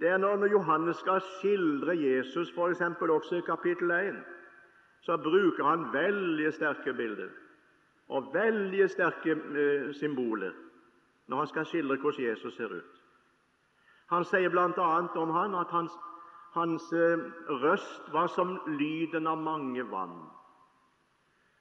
Det 0.00 0.08
er 0.08 0.16
når 0.16 0.46
Johannes 0.46 0.96
skal 0.96 1.20
skildre 1.20 1.96
Jesus, 1.96 2.50
f.eks. 2.50 2.80
også 2.80 3.36
i 3.36 3.40
kapittel 3.46 3.90
1, 3.90 4.16
så 5.00 5.16
bruker 5.16 5.64
han 5.64 5.92
veldig 5.92 6.52
sterke 6.52 6.92
bilder 6.92 7.28
og 8.08 8.34
veldig 8.34 8.90
sterke 8.90 9.30
eh, 9.30 9.94
symboler 9.94 10.52
når 11.30 11.38
han 11.38 11.46
skal 11.46 11.66
skildre 11.66 11.96
hvordan 11.96 12.24
Jesus 12.24 12.54
ser 12.56 12.72
ut. 12.74 12.96
Han 14.10 14.24
sier 14.26 14.50
bl.a. 14.50 14.86
om 15.22 15.30
han 15.30 15.54
at 15.54 15.70
hans, 15.70 15.92
hans 16.54 16.92
eh, 16.92 17.22
røst 17.62 18.12
var 18.12 18.26
som 18.34 18.56
lyden 18.66 19.30
av 19.30 19.38
mange 19.38 19.84
vann. 19.90 20.16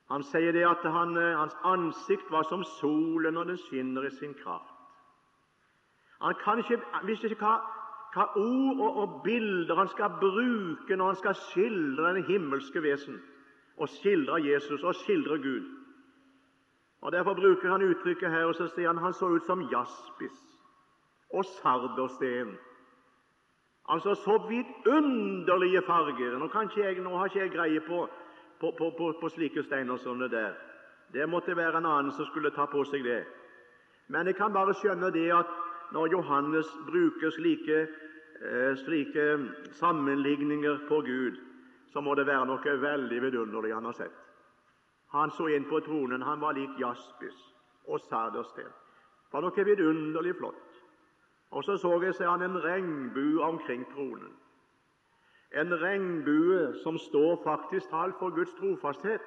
Han 0.09 0.25
sier 0.25 0.51
det 0.57 0.65
at 0.65 0.85
han, 0.89 1.13
eh, 1.17 1.37
hans 1.37 1.53
ansikt 1.63 2.31
var 2.33 2.49
som 2.49 2.63
solen 2.79 3.37
når 3.37 3.51
den 3.51 3.61
skinner 3.67 4.09
i 4.09 4.15
sin 4.17 4.33
kraft. 4.33 4.73
Han 6.21 6.35
kan 6.43 6.57
ikke, 6.57 6.81
visste 7.05 7.29
ikke 7.29 7.45
hva, 7.45 7.59
hva 8.15 8.25
ord 8.41 8.79
og, 8.81 8.97
og, 9.03 9.21
bilder 9.23 9.77
han 9.77 9.87
skal 9.93 10.17
bruke 10.19 10.95
når 10.95 11.13
han 11.13 11.19
skal 11.21 11.37
skildre 11.45 12.15
det 12.17 12.25
himmelske 12.25 12.81
vesen, 12.83 13.21
og 13.77 13.89
skildre 13.89 14.41
Jesus 14.43 14.83
og 14.83 14.97
skildre 15.05 15.37
Gud. 15.37 15.78
Og 17.01 17.11
Derfor 17.11 17.33
bruker 17.33 17.71
han 17.71 17.81
uttrykket 17.81 18.31
her, 18.31 18.45
og 18.45 18.55
så 18.55 18.67
sier 18.67 18.87
han 18.87 18.97
han 18.97 19.13
så 19.13 19.29
ut 19.31 19.45
som 19.47 19.61
jaspis 19.71 20.39
og 21.29 21.45
sardersten. 21.45 22.57
Altså 23.89 24.15
så 24.15 24.37
vidunderlige 24.49 25.81
farger. 25.81 26.37
Nå, 26.37 26.49
jeg, 26.77 26.99
nå, 26.99 27.17
har 27.17 27.25
ikke 27.25 27.39
jeg 27.39 27.51
greie 27.51 27.79
på, 27.79 28.09
på, 28.59 28.73
på, 28.77 29.13
på 29.21 29.29
slike 29.29 29.63
steiner 29.63 29.97
som 29.97 30.19
det 30.19 30.31
der. 30.31 30.53
Det 31.13 31.29
måtte 31.29 31.55
være 31.57 31.77
en 31.77 31.85
annen 31.85 32.11
som 32.11 32.25
skulle 32.25 32.51
ta 32.53 32.65
på 32.69 32.83
seg 32.85 33.03
det. 33.03 33.23
Men 34.07 34.27
jeg 34.27 34.35
kan 34.35 34.53
bare 34.53 34.75
skjønne 34.77 35.09
det 35.13 35.29
at 35.33 35.49
når 35.93 36.11
Johannes 36.11 36.69
bruker 36.85 37.33
slike, 37.33 37.87
eh, 38.45 38.75
slike 38.77 39.25
sammenligninger 39.79 40.85
på 40.87 41.01
Gud, 41.01 41.37
så 41.93 42.01
må 42.01 42.13
det 42.15 42.27
være 42.27 42.45
noe 42.45 42.81
veldig 42.81 43.21
vidunderlig 43.21 43.73
han 43.73 43.85
har 43.89 43.97
sett. 43.97 44.28
Han 45.11 45.31
så 45.31 45.47
inn 45.47 45.65
på 45.69 45.79
tronen. 45.79 46.21
Han 46.21 46.41
var 46.41 46.53
lik 46.53 46.79
jaspis 46.79 47.39
og 47.87 47.99
sardersten. 47.99 48.69
Det 48.69 49.33
var 49.33 49.45
noe 49.45 49.65
vidunderlig 49.65 50.35
flott. 50.37 50.77
Og 51.51 51.63
så 51.63 51.77
så 51.77 51.95
jeg, 52.03 52.13
seg 52.15 52.29
han, 52.29 52.45
en 52.45 52.61
regnbue 52.63 53.41
omkring 53.43 53.85
tronen. 53.93 54.35
En 55.57 55.73
regnbue 55.81 56.73
som 56.83 56.97
står 56.97 57.41
faktisk 57.43 57.89
talt 57.89 58.17
for 58.19 58.29
Guds 58.29 58.53
trofasthet. 58.59 59.21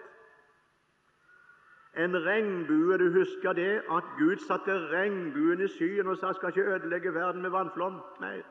En 1.99 2.15
regnbue, 2.25 2.99
du 2.99 3.11
husker 3.19 3.53
det, 3.53 3.83
at 3.91 4.05
Gud 4.19 4.37
satte 4.47 4.79
regnbuen 4.95 5.61
i 5.61 5.69
skyen 5.69 6.09
og 6.09 6.17
sa 6.17 6.33
'skal 6.33 6.49
ikke 6.49 6.75
ødelegge 6.75 7.15
verden 7.15 7.43
med 7.43 7.51
vannflom'? 7.51 8.01
Nei. 8.21 8.43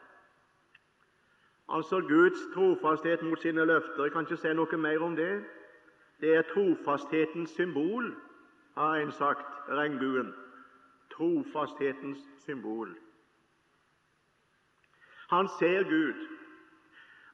Altså 1.70 2.02
Guds 2.02 2.40
trofasthet 2.54 3.22
mot 3.22 3.40
sine 3.40 3.66
løfter. 3.66 4.04
Jeg 4.04 4.12
kan 4.12 4.22
ikke 4.22 4.38
si 4.38 4.54
noe 4.54 4.78
mer 4.78 5.02
om 5.02 5.16
det. 5.16 5.44
Det 6.22 6.36
er 6.36 6.42
trofasthetens 6.54 7.50
symbol, 7.50 8.14
har 8.78 8.96
en 8.96 9.12
sagt, 9.12 9.48
regnbuen. 9.70 10.34
Trofasthetens 11.18 12.20
symbol. 12.46 12.90
Han 15.30 15.48
ser 15.60 15.84
Gud. 15.84 16.28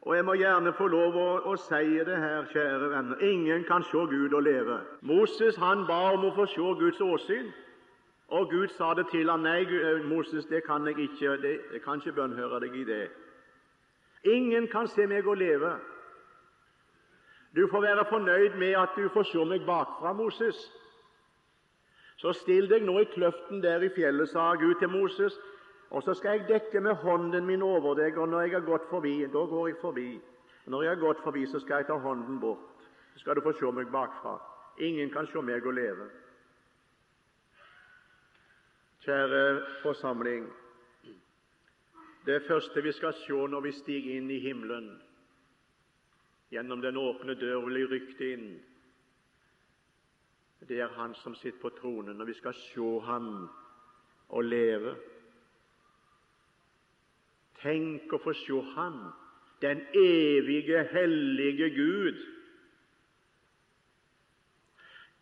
Og 0.01 0.15
Jeg 0.15 0.25
må 0.25 0.33
gjerne 0.33 0.73
få 0.73 0.87
lov 0.87 1.15
å, 1.19 1.29
å 1.51 1.55
si 1.59 1.97
det 2.07 2.17
her, 2.21 2.45
kjære 2.53 2.89
venner. 2.93 3.23
Ingen 3.27 3.63
kan 3.67 3.83
se 3.83 4.03
Gud 4.07 4.33
og 4.33 4.43
leve. 4.43 4.77
Moses 5.01 5.57
han 5.59 5.83
ba 5.87 6.13
om 6.13 6.23
å 6.29 6.35
få 6.35 6.45
se 6.47 6.67
Guds 6.79 7.01
åsyn. 7.01 7.49
Og 8.27 8.49
Gud 8.51 8.67
sa 8.77 8.93
det 8.93 9.07
til 9.11 9.29
ham. 9.29 9.43
Nei, 9.43 9.63
eh, 9.63 10.05
Moses, 10.07 10.45
det 10.45 10.63
kan 10.63 10.87
jeg 10.87 10.99
ikke. 10.99 11.35
Det, 11.41 11.59
jeg 11.73 11.81
kan 11.83 11.99
ikke 11.99 12.15
bønnhøre 12.21 12.59
deg 12.63 12.75
i 12.75 12.83
det. 12.87 13.09
Ingen 14.23 14.67
kan 14.67 14.87
se 14.87 15.07
meg 15.07 15.27
og 15.27 15.37
leve. 15.37 15.75
Du 17.55 17.67
får 17.71 17.81
være 17.81 18.05
fornøyd 18.09 18.55
med 18.55 18.75
at 18.77 18.89
du 18.95 19.09
får 19.09 19.23
se 19.31 19.45
meg 19.45 19.65
bakfra, 19.65 20.13
Moses. 20.13 20.57
Så 22.17 22.33
still 22.33 22.69
deg 22.69 22.85
nå 22.85 22.99
i 22.99 23.09
kløften 23.13 23.61
der 23.61 23.83
i 23.85 23.91
fjellet, 23.93 24.29
sa 24.29 24.53
Gud 24.57 24.75
til 24.79 24.89
Moses, 24.89 25.37
og 25.89 26.03
så 26.03 26.13
skal 26.17 26.37
jeg 26.37 26.47
dekke 26.47 26.81
med 26.81 26.95
hånden 27.03 27.45
min 27.45 27.61
over 27.61 27.95
deg, 27.95 28.17
og 28.17 28.29
når 28.29 28.41
jeg 28.41 28.51
har 28.57 28.65
gått 28.65 28.89
forbi, 28.89 29.21
da 29.25 29.45
går 29.53 29.67
jeg 29.67 29.77
forbi. 29.81 30.09
Når 30.67 30.83
jeg 30.83 30.91
har 30.91 30.99
gått 30.99 31.23
forbi, 31.23 31.45
så 31.47 31.59
skal 31.59 31.75
jeg 31.81 31.87
ta 31.87 31.95
hånden 32.03 32.39
bort. 32.39 32.87
Så 33.13 33.19
skal 33.19 33.35
du 33.35 33.41
få 33.41 33.53
se 33.55 33.71
meg 33.71 33.91
bakfra. 33.91 34.35
Ingen 34.83 35.09
kan 35.09 35.27
se 35.31 35.41
meg 35.41 35.65
og 35.65 35.73
leve. 35.73 36.09
Kjære 39.05 39.43
forsamling. 39.81 40.49
Det 42.25 42.43
første 42.47 42.83
vi 42.83 42.91
skal 42.91 43.13
se 43.13 43.47
når 43.47 43.61
vi 43.63 43.71
stiger 43.71 44.17
inn 44.17 44.31
i 44.31 44.41
himmelen, 44.43 44.89
Gjennom 46.51 46.81
den 46.81 46.97
åpne 46.97 47.35
dør 47.35 47.67
jeg 47.75 47.89
rykte 47.91 48.31
inn. 48.33 48.49
Det 50.67 50.79
er 50.79 50.87
Han 50.95 51.13
som 51.15 51.35
sitter 51.35 51.59
på 51.61 51.69
tronen, 51.79 52.21
og 52.21 52.27
vi 52.27 52.33
skal 52.33 52.53
se 52.53 52.87
Ham 53.05 53.49
og 54.29 54.43
leve. 54.43 54.95
Tenk 57.61 58.13
å 58.13 58.21
få 58.23 58.33
se 58.33 58.61
Ham, 58.75 58.97
den 59.61 59.83
evige, 59.95 60.83
hellige 60.91 61.69
Gud. 61.75 62.25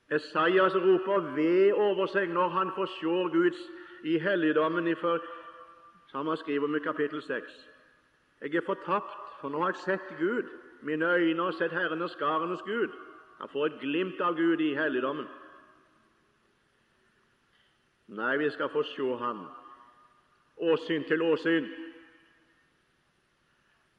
Esaias 0.10 0.76
roper 0.76 1.32
ved 1.36 1.74
over 1.74 2.06
seg 2.14 2.30
når 2.30 2.50
han 2.54 2.72
får 2.76 2.92
se 3.00 3.16
Guds 3.34 3.62
i 4.06 4.20
helligdommen, 4.22 4.92
som 6.12 6.28
han 6.28 6.38
skriver 6.38 6.68
om 6.68 6.76
i 6.76 6.84
kapittel 6.86 7.24
6. 7.26 7.56
Jeg 8.42 8.56
er 8.56 8.66
fortapt, 8.66 9.18
for 9.42 9.50
nå 9.50 9.62
har 9.64 9.74
jeg 9.74 9.84
sett 9.86 10.18
Gud. 10.20 10.50
Mine 10.82 11.06
øyne 11.16 11.44
har 11.44 11.52
sett 11.52 11.72
Herren 11.72 12.02
og 12.02 12.10
skarenes 12.10 12.62
Gud. 12.62 12.92
Han 13.40 13.50
får 13.50 13.66
et 13.66 13.80
glimt 13.80 14.22
av 14.22 14.36
Gud 14.36 14.62
i 14.62 14.76
helligdommen. 14.76 15.28
Nei, 18.08 18.38
vi 18.38 18.50
skal 18.50 18.70
få 18.70 18.84
se 18.84 19.16
Han, 19.18 19.48
Åsyn 20.58 21.04
til 21.08 21.22
åsyn. 21.26 21.66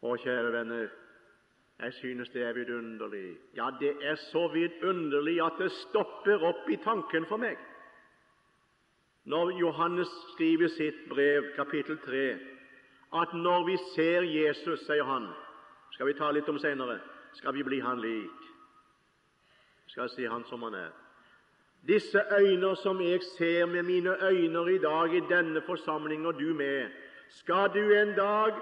Å, 0.00 0.14
kjære 0.22 0.52
venner, 0.54 0.92
jeg 1.82 1.92
synes 1.98 2.30
det 2.32 2.44
er 2.46 2.54
vidunderlig. 2.56 3.36
Ja, 3.56 3.70
det 3.80 3.96
er 4.00 4.16
så 4.30 4.46
vidunderlig 4.52 5.40
at 5.44 5.58
det 5.60 5.72
stopper 5.82 6.44
opp 6.48 6.68
i 6.70 6.78
tanken 6.84 7.26
for 7.28 7.42
meg. 7.42 7.58
Når 9.26 9.56
Johannes 9.58 10.12
skriver 10.32 10.70
sitt 10.72 11.02
brev, 11.10 11.50
kapittel 11.56 11.98
3, 12.04 12.22
at 13.14 13.34
når 13.34 13.66
vi 13.66 13.76
ser 13.94 14.22
Jesus, 14.22 14.80
sier 14.86 15.04
han, 15.04 15.28
skal 15.94 16.06
vi 16.06 16.14
ta 16.18 16.30
litt 16.30 16.48
om 16.48 16.58
senere, 16.58 16.98
skal 17.38 17.54
vi 17.54 17.64
bli 17.64 17.80
han 17.80 18.00
lik. 18.00 18.46
Skal 19.86 20.10
se 20.10 20.28
han 20.28 20.44
som 20.44 20.62
han 20.66 20.74
er. 20.74 20.92
Disse 21.86 22.20
øyner 22.38 22.74
som 22.74 23.00
jeg 23.00 23.22
ser 23.22 23.66
med 23.66 23.82
mine 23.82 24.16
øyne 24.28 24.74
i 24.74 24.78
dag 24.78 25.14
i 25.14 25.22
denne 25.28 25.62
forsamling, 25.62 26.26
og 26.26 26.34
du 26.34 26.54
med, 26.54 26.90
skal 27.30 27.70
du 27.74 27.92
en 27.92 28.14
dag 28.16 28.54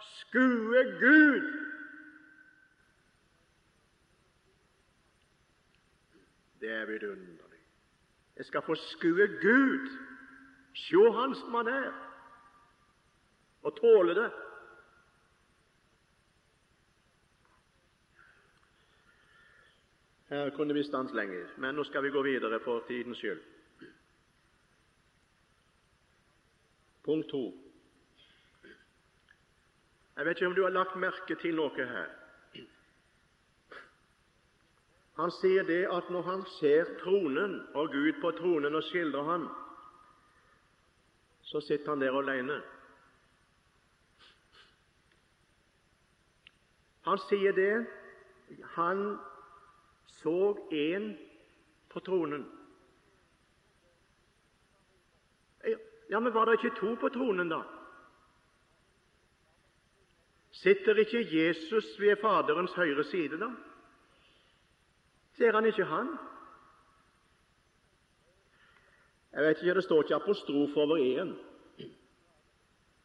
skue 0.00 0.84
Gud. 1.00 1.68
Det 6.60 6.70
er 6.70 6.86
vidunderlig. 6.86 7.60
Jeg 8.36 8.44
skal 8.44 8.62
få 8.62 8.74
skue 8.74 9.26
Gud, 9.26 9.88
se 10.74 11.12
Han 11.12 11.34
som 11.34 11.54
Han 11.54 11.68
er, 11.68 12.11
og 13.62 13.76
tåle 13.76 14.14
det. 14.14 14.30
Her 20.32 20.50
kunne 20.56 20.74
vi 20.74 20.82
stanse 20.84 21.14
lenger, 21.14 21.46
men 21.56 21.74
nå 21.74 21.84
skal 21.84 22.02
vi 22.02 22.10
gå 22.10 22.22
videre 22.22 22.60
for 22.64 22.84
tidens 22.88 23.18
skyld. 23.20 23.42
Punkt 27.04 27.28
to. 27.28 27.42
Jeg 30.16 30.26
vet 30.26 30.36
ikke 30.36 30.46
om 30.46 30.54
du 30.54 30.62
har 30.62 30.72
lagt 30.72 30.96
merke 30.96 31.36
til 31.40 31.54
noe 31.56 31.86
her. 31.88 32.10
Han 35.20 35.30
sier 35.36 35.66
det 35.68 35.82
at 35.92 36.08
når 36.10 36.22
han 36.22 36.44
ser 36.58 36.94
tronen 37.02 37.58
og 37.74 37.92
Gud 37.92 38.20
på 38.20 38.30
tronen 38.38 38.74
og 38.74 38.84
skildrer 38.88 39.28
han, 39.28 39.48
så 41.42 41.60
sitter 41.60 41.92
han 41.92 42.00
der 42.00 42.16
alene. 42.16 42.62
Han 47.02 47.18
sier 47.28 47.52
det 47.52 47.86
han 48.76 49.18
så 50.06 50.54
en 50.70 51.12
på 51.88 52.00
tronen. 52.00 52.44
Ja, 56.10 56.20
men 56.20 56.34
var 56.34 56.44
det 56.44 56.58
ikke 56.58 56.76
to 56.80 56.94
på 57.00 57.08
tronen, 57.08 57.48
da? 57.48 57.62
Sitter 60.52 60.98
ikke 61.00 61.22
Jesus 61.24 61.88
ved 62.00 62.20
Faderens 62.20 62.74
høyre 62.76 63.04
side, 63.04 63.38
da? 63.40 63.48
Ser 65.38 65.56
han 65.56 65.66
ikke 65.66 65.84
han? 65.88 66.12
Jeg 69.32 69.44
vet 69.44 69.62
ikke, 69.62 69.74
Det 69.74 69.84
står 69.84 70.02
ikke 70.02 70.14
apostrof 70.14 70.76
over 70.76 70.96
én, 71.00 71.32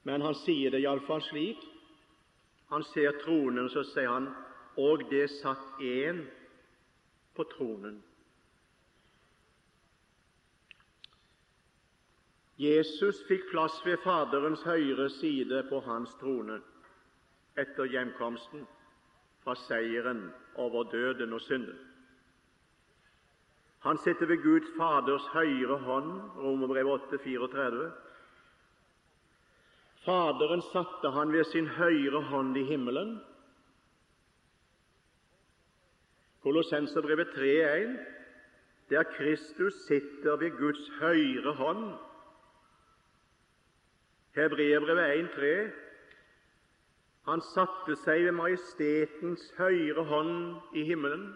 men 0.04 0.22
han 0.22 0.36
sier 0.36 0.72
det 0.72 0.84
iallfall 0.84 1.22
slik. 1.22 1.64
Han 2.70 2.84
ser 2.84 3.16
tronen, 3.24 3.70
så 3.70 3.84
sier 3.88 4.12
han 4.12 4.28
og 4.78 5.08
det 5.10 5.26
satt 5.40 5.80
én 5.82 6.22
på 7.36 7.46
tronen. 7.56 8.02
Jesus 12.58 13.20
fikk 13.30 13.50
plass 13.52 13.78
ved 13.86 14.02
Faderens 14.02 14.64
høyre 14.66 15.10
side 15.20 15.64
på 15.70 15.82
hans 15.86 16.14
trone. 16.22 16.62
etter 17.58 17.88
hjemkomsten 17.90 18.68
fra 19.42 19.56
seieren 19.58 20.28
over 20.62 20.84
døden 20.92 21.32
og 21.34 21.42
synden. 21.42 21.78
Han 23.82 23.98
sitter 23.98 24.30
ved 24.30 24.44
Guds 24.44 24.68
Faders 24.78 25.26
høyre 25.34 25.78
hånd, 25.78 26.12
Romerbrev 26.38 26.88
8, 26.88 27.18
34. 27.24 27.92
Faderen 30.08 30.62
satte 30.62 31.10
han 31.12 31.34
ved 31.36 31.44
sin 31.52 31.66
høyre 31.68 32.22
hånd 32.30 32.56
i 32.56 32.64
himmelen. 32.64 33.18
Kolossenserbrevet 36.46 37.34
3,1, 37.36 37.98
der 38.90 39.04
Kristus 39.18 39.74
sitter 39.88 40.38
ved 40.40 40.56
Guds 40.62 40.86
høyre 41.02 41.54
hånd. 41.60 41.84
Hebreerbrevet 44.40 45.28
1,3, 45.28 45.52
han 47.28 47.44
satte 47.52 48.00
seg 48.06 48.24
ved 48.30 48.38
majestetens 48.40 49.50
høyre 49.60 50.08
hånd 50.08 50.34
i 50.72 50.88
himmelen. 50.88 51.34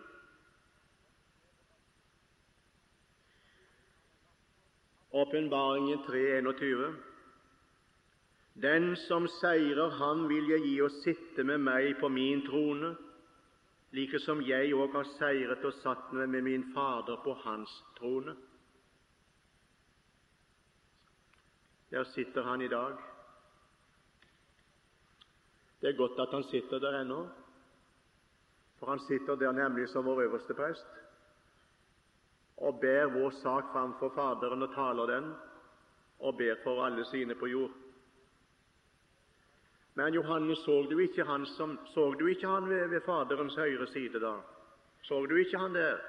Åpenbaringen 5.12 6.06
3.21. 6.08 7.11
Den 8.54 8.96
som 8.96 9.28
seirer, 9.28 9.90
han 9.90 10.28
vil 10.30 10.50
jeg 10.52 10.66
gi 10.66 10.76
å 10.84 10.90
sitte 11.02 11.44
med 11.48 11.64
meg 11.64 11.96
på 12.02 12.10
min 12.12 12.44
trone, 12.46 12.96
like 13.96 14.20
som 14.24 14.42
jeg 14.44 14.74
òg 14.76 14.96
har 14.96 15.08
seiret 15.18 15.64
og 15.68 15.78
satt 15.80 16.12
meg 16.16 16.30
med 16.30 16.44
min 16.44 16.66
Fader 16.76 17.20
på 17.24 17.36
hans 17.46 17.72
trone. 18.00 18.36
Der 21.92 22.04
sitter 22.14 22.44
han 22.48 22.62
i 22.62 22.72
dag. 22.72 22.96
Det 25.82 25.90
er 25.90 25.98
godt 25.98 26.20
at 26.20 26.32
han 26.32 26.44
sitter 26.48 26.80
der 26.80 27.02
ennå, 27.02 27.26
for 28.80 28.92
han 28.94 29.00
sitter 29.08 29.36
der 29.36 29.52
nemlig 29.52 29.90
som 29.90 30.06
vår 30.06 30.24
øverste 30.28 30.54
prest 30.54 31.00
og 32.62 32.78
ber 32.82 33.10
vår 33.10 33.32
sak 33.42 33.72
framfor 33.74 34.12
Faderen 34.16 34.62
og 34.62 34.74
taler 34.76 35.10
den, 35.10 35.32
og 36.20 36.38
ber 36.38 36.60
for 36.64 36.84
alle 36.86 37.06
sine 37.10 37.36
på 37.36 37.48
jord. 37.50 37.72
Men 39.96 40.14
Johannes, 40.14 40.58
så 40.58 40.82
du 40.90 41.00
ikke 41.00 41.24
han, 41.24 41.46
som, 41.46 41.80
så 41.94 42.14
du 42.20 42.28
ikke 42.28 42.48
han 42.48 42.70
ved, 42.70 42.88
ved 42.88 43.02
Faderens 43.06 43.56
høyre 43.56 43.88
side 43.88 44.20
da? 44.20 44.38
Så 45.04 45.26
du 45.26 45.36
ikke 45.36 45.60
han 45.60 45.76
der? 45.76 46.00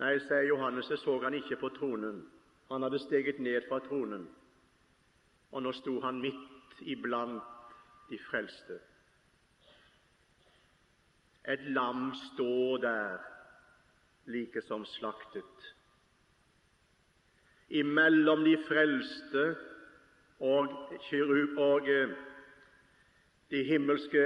Nei, 0.00 0.16
sier 0.24 0.48
Johannes, 0.48 0.88
jeg 0.90 0.98
så 0.98 1.18
han 1.22 1.34
ikke 1.36 1.56
på 1.60 1.68
tronen. 1.76 2.24
Han 2.70 2.82
hadde 2.82 2.98
steget 2.98 3.38
ned 3.40 3.68
fra 3.68 3.78
tronen, 3.84 4.26
og 5.52 5.62
nå 5.62 5.72
sto 5.72 6.00
han 6.00 6.20
midt 6.20 6.80
iblant 6.80 7.44
de 8.10 8.18
frelste. 8.30 8.80
Et 11.46 11.62
lam 11.70 12.10
står 12.32 12.78
der 12.82 13.18
like 14.26 14.62
som 14.66 14.84
slaktet. 14.84 15.72
Imellom 17.68 18.44
de 18.44 18.56
frelste 18.68 19.44
og, 20.40 20.74
og 21.58 21.88
eh, 21.88 22.10
de 23.50 23.62
himmelske 23.62 24.24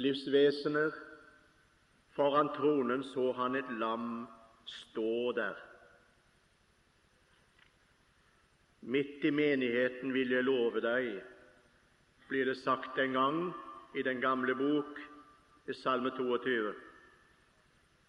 livsvesener 0.00 0.94
foran 2.16 2.48
tronen 2.56 3.04
så 3.04 3.32
han 3.36 3.56
et 3.56 3.70
lam 3.80 4.26
stå 4.66 5.32
der. 5.36 5.58
Midt 8.82 9.24
i 9.24 9.30
menigheten 9.30 10.12
vil 10.12 10.32
jeg 10.34 10.44
love 10.44 10.80
deg, 10.82 11.12
blir 12.28 12.48
det 12.48 12.58
sagt 12.62 12.98
en 12.98 13.12
gang 13.14 13.42
i 13.94 14.02
den 14.02 14.20
gamle 14.20 14.54
bok, 14.58 14.98
i 15.68 15.74
Salme 15.78 16.10
22. 16.16 16.72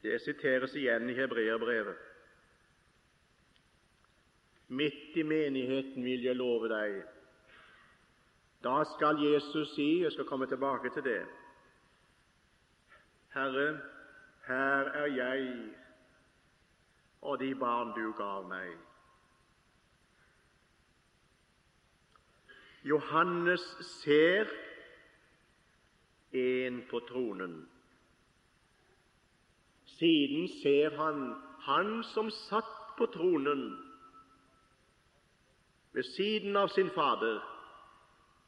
Det 0.02 0.18
siteres 0.24 0.74
igjen 0.76 1.10
i 1.12 1.18
hebreerbrevet. 1.18 2.00
Midt 4.74 5.18
i 5.20 5.24
menigheten 5.24 6.04
vil 6.04 6.26
jeg 6.26 6.36
love 6.40 6.72
deg. 6.72 7.04
Da 8.64 8.84
skal 8.84 9.20
Jesus 9.20 9.76
si 9.76 10.02
Jeg 10.02 10.12
skal 10.12 10.26
komme 10.26 10.46
tilbake 10.46 10.90
til 10.90 11.04
det. 11.04 11.26
Herre, 13.34 13.80
her 14.48 14.84
er 15.04 15.06
jeg 15.06 15.74
og 17.22 17.40
de 17.40 17.56
barn 17.56 17.94
du 17.96 18.12
gav 18.18 18.48
meg. 18.48 18.74
Johannes 22.84 23.64
ser 24.04 24.52
en 26.32 26.82
på 26.90 27.00
tronen. 27.08 27.56
Siden 29.86 30.48
ser 30.64 30.98
han 30.98 31.36
Han 31.64 32.04
som 32.04 32.30
satt 32.30 32.72
på 32.98 33.06
tronen 33.06 33.62
ved 35.94 36.04
siden 36.04 36.58
av 36.60 36.68
sin 36.68 36.90
Fader. 36.90 37.53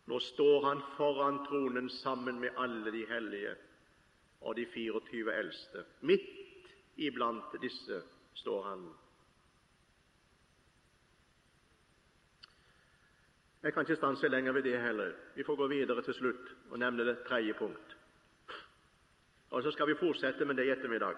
Nå 0.05 0.19
står 0.19 0.65
han 0.65 0.81
foran 0.97 1.45
tronen 1.45 1.89
sammen 1.89 2.39
med 2.39 2.53
alle 2.57 2.91
de 2.91 3.05
hellige 3.09 3.55
og 4.41 4.55
de 4.55 4.65
24 4.65 5.33
eldste. 5.33 5.85
Midt 6.01 6.69
iblant 6.97 7.57
disse 7.61 8.01
står 8.33 8.63
han. 8.63 8.85
Jeg 13.65 13.73
kan 13.73 13.81
ikke 13.81 13.95
stanse 13.95 14.27
lenger 14.27 14.51
ved 14.51 14.63
det 14.63 14.81
heller. 14.81 15.13
Vi 15.35 15.43
får 15.43 15.55
gå 15.55 15.67
videre 15.67 16.01
til 16.05 16.13
slutt 16.13 16.51
og 16.69 16.79
nevne 16.79 17.05
det 17.05 17.23
tredje 17.25 17.53
punkt. 17.53 17.95
Og 19.49 19.63
så 19.63 19.71
skal 19.71 19.87
vi 19.87 19.97
fortsette 19.97 20.45
med 20.45 20.55
det 20.55 20.67
i 20.67 20.69
ettermiddag. 20.69 21.15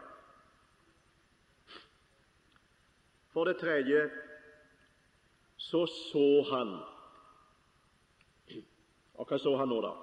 For 3.33 3.43
det 3.43 3.57
tredje 3.59 4.09
så 5.57 5.85
så 5.85 6.29
han 6.55 6.77
Og 9.17 9.25
hva 9.25 9.39
så 9.41 9.55
han 9.57 9.71
nå, 9.71 9.79
da? 9.81 9.93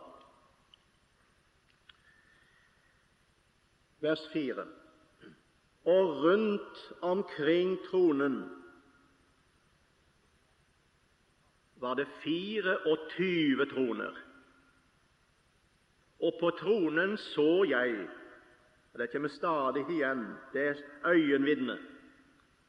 Vers 4.05 4.25
4. 4.33 4.67
Og 5.95 6.11
rundt 6.25 6.83
omkring 7.05 7.77
tronen 7.87 8.37
var 11.81 11.97
det 12.01 12.07
24 12.25 13.67
troner. 13.73 14.21
Og 16.25 16.37
på 16.41 16.51
tronen 16.61 17.17
så 17.31 17.65
jeg 17.69 17.97
og 18.95 19.01
Det 19.01 19.11
kommer 19.11 19.29
stadig 19.29 19.83
igjen, 19.91 20.21
det 20.53 20.63
er 20.69 20.83
øyenvitne 21.11 21.75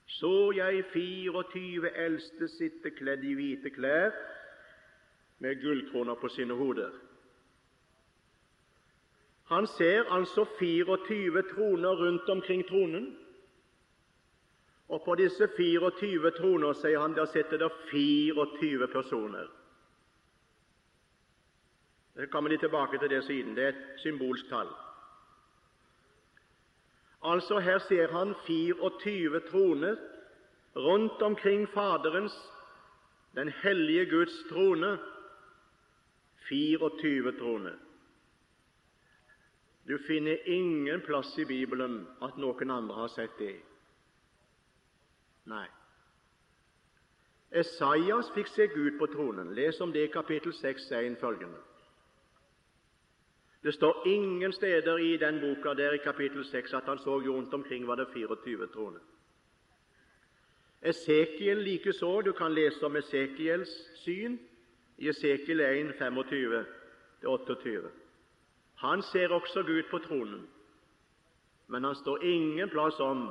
så 0.06 0.52
jeg 0.56 0.84
24 0.94 1.90
eldste 1.98 2.48
sitte 2.48 2.92
kledd 2.94 3.24
i 3.26 3.34
hvite 3.38 3.72
klær 3.74 4.14
med 5.40 5.62
gullkroner 5.62 6.16
på 6.16 6.30
sine 6.30 6.54
hoder. 6.54 6.92
Han 9.46 9.68
ser 9.68 10.04
altså 10.14 10.46
24 10.60 11.44
troner 11.56 11.90
rundt 11.90 12.30
omkring 12.30 12.68
tronen. 12.68 13.18
Og 14.90 15.02
på 15.06 15.16
disse 15.16 15.48
24 15.58 16.32
troner, 16.32 16.74
sier 16.74 17.00
han, 17.00 17.14
der 17.16 17.26
sitter 17.26 17.58
det 17.58 17.72
24 17.92 18.88
personer. 18.88 19.48
Så 22.16 22.28
kommer 22.32 22.50
de 22.50 22.58
tilbake 22.58 22.98
til 22.98 23.10
det 23.10 23.24
siden. 23.24 23.56
Det 23.56 23.64
er 23.64 23.68
et 23.68 24.02
symbolsk 24.02 24.50
tall. 24.50 24.70
Altså 27.24 27.60
Her 27.60 27.78
ser 27.78 28.12
han 28.12 28.36
24 28.46 29.40
troner 29.50 29.96
rundt 30.76 31.22
omkring 31.22 31.70
Faderens, 31.70 32.34
den 33.36 33.50
hellige 33.64 34.06
Guds 34.06 34.44
trone. 34.50 34.98
24 36.50 37.32
troner. 37.40 37.76
Du 39.88 39.98
finner 40.08 40.50
ingen 40.50 41.02
plass 41.02 41.38
i 41.40 41.46
Bibelen 41.46 42.08
at 42.22 42.38
noen 42.42 42.72
andre 42.72 42.96
har 42.96 43.12
sett 43.14 43.38
det. 43.38 43.56
Nei. 45.46 45.68
Esaias 47.56 48.32
fikk 48.34 48.50
se 48.50 48.68
Gud 48.74 48.98
på 49.00 49.08
tronen. 49.14 49.54
Les 49.56 49.78
om 49.82 49.94
det 49.94 50.08
i 50.08 50.14
kapittel 50.14 50.54
6, 50.54 50.90
1 50.92 51.20
følgende. 51.22 51.62
Det 53.66 53.74
står 53.74 54.08
ingen 54.08 54.54
steder 54.54 54.98
i 54.98 55.18
den 55.18 55.40
boka 55.42 55.74
der 55.74 55.94
i 55.94 56.02
kapittel 56.04 56.46
6 56.46 56.74
at 56.74 56.90
han 56.90 57.00
så 57.00 57.20
rundt 57.20 57.54
omkring 57.54 57.88
var 57.88 57.96
det 57.96 58.08
24 58.14 58.68
troner. 58.74 59.00
Esekiel 60.82 61.64
likeså. 61.66 62.22
Du 62.22 62.32
kan 62.32 62.54
lese 62.54 62.86
om 62.86 62.96
Esekiels 62.96 63.72
syn 64.04 64.40
i 64.98 65.10
Esekiel 65.10 65.60
1, 65.60 65.94
25-28. 67.24 67.90
Han 68.76 69.02
ser 69.02 69.30
også 69.30 69.64
Gud 69.64 69.84
på 69.92 69.98
tronen, 69.98 70.48
men 71.68 71.84
han 71.84 71.96
står 71.96 72.24
ingen 72.24 72.70
plass 72.70 73.00
om 73.00 73.30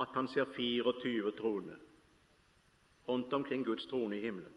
at 0.00 0.08
han 0.14 0.28
ser 0.28 0.44
24 0.44 1.32
troner 1.32 1.76
rundt 3.08 3.32
omkring 3.32 3.64
Guds 3.64 3.86
trone 3.86 4.18
i 4.18 4.20
himmelen. 4.20 4.52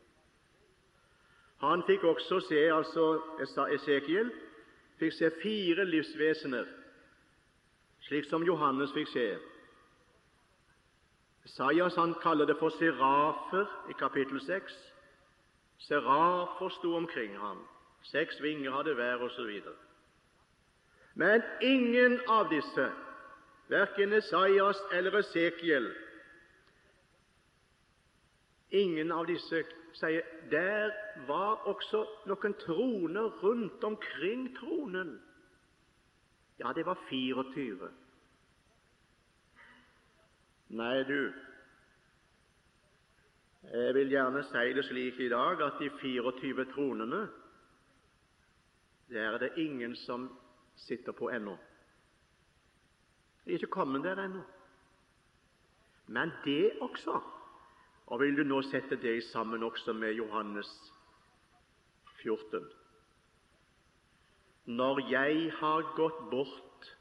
Han 1.58 1.84
fikk 1.88 2.03
også 2.03 2.39
se 2.39 2.60
altså 2.72 3.66
Esekiel 3.74 4.32
fikk 4.99 5.14
se 5.14 5.32
fire 5.41 5.86
livsvesener, 5.86 6.66
slik 8.08 8.28
som 8.30 8.43
Johannes 8.43 8.93
fikk 8.93 9.10
se. 9.12 9.26
Isaias 11.45 11.95
han 11.95 12.16
kaller 12.22 12.45
det 12.45 12.58
for 12.60 12.70
serafer 12.70 13.66
i 13.89 13.97
kapittel 13.99 14.41
6. 14.41 14.94
Serafer 15.78 16.69
sto 16.69 16.95
omkring 16.95 17.38
ham. 17.39 17.67
Seks 18.01 18.41
vinger 18.41 18.71
hadde 18.71 18.93
hver, 18.93 19.15
osv. 19.15 19.61
Men 21.15 21.41
ingen 21.61 22.19
av 22.28 22.49
disse, 22.49 22.91
verken 23.67 24.13
Esaias 24.13 24.82
eller 24.93 25.19
Esekiel, 25.19 25.88
ingen 28.71 29.11
av 29.11 29.28
disse 29.28 29.63
sier 29.95 30.26
der 30.51 30.91
var 31.28 31.63
også 31.71 32.03
noen 32.28 32.55
troner 32.59 33.32
rundt 33.43 33.84
omkring 33.84 34.49
tronen. 34.57 35.15
Ja, 36.59 36.73
det 36.76 36.86
var 36.86 36.99
24. 37.09 37.89
Nei, 40.76 41.03
du, 41.07 41.32
jeg 43.74 43.93
vil 43.93 44.09
gjerne 44.09 44.43
si 44.43 44.74
det 44.74 44.86
slik 44.86 45.20
i 45.20 45.30
dag 45.30 45.61
at 45.66 45.80
de 45.80 45.89
24 46.01 46.66
tronene, 46.74 47.28
der 49.09 49.34
er 49.34 49.38
det 49.38 49.57
ingen 49.57 49.95
som 49.95 50.30
sitter 50.76 51.11
på 51.11 51.30
ennå. 51.30 51.57
De 53.45 53.51
er 53.51 53.59
ikke 53.59 53.68
kommet 53.78 54.03
der 54.03 54.24
ennå. 54.26 54.41
Men 56.07 56.32
det 56.45 56.72
også 56.82 57.22
Og 58.05 58.20
vil 58.20 58.38
du 58.38 58.43
nå 58.43 58.61
sette 58.61 58.95
det 59.01 59.24
sammen 59.24 59.63
også 59.63 59.93
med 59.93 60.13
Johannes 60.13 60.70
14? 62.22 62.68
Når 64.66 64.99
jeg 65.09 65.51
har 65.57 65.95
gått 65.95 66.20
bort 66.30 66.91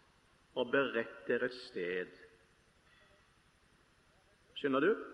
og 0.55 0.71
beredt 0.71 1.29
et 1.29 1.53
sted 1.53 2.09
Skjønner 4.55 4.81
du? 4.81 5.14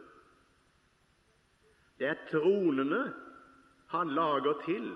Det 2.00 2.08
er 2.08 2.20
tronene 2.30 3.04
han 3.92 4.12
lager 4.16 4.56
til 4.64 4.90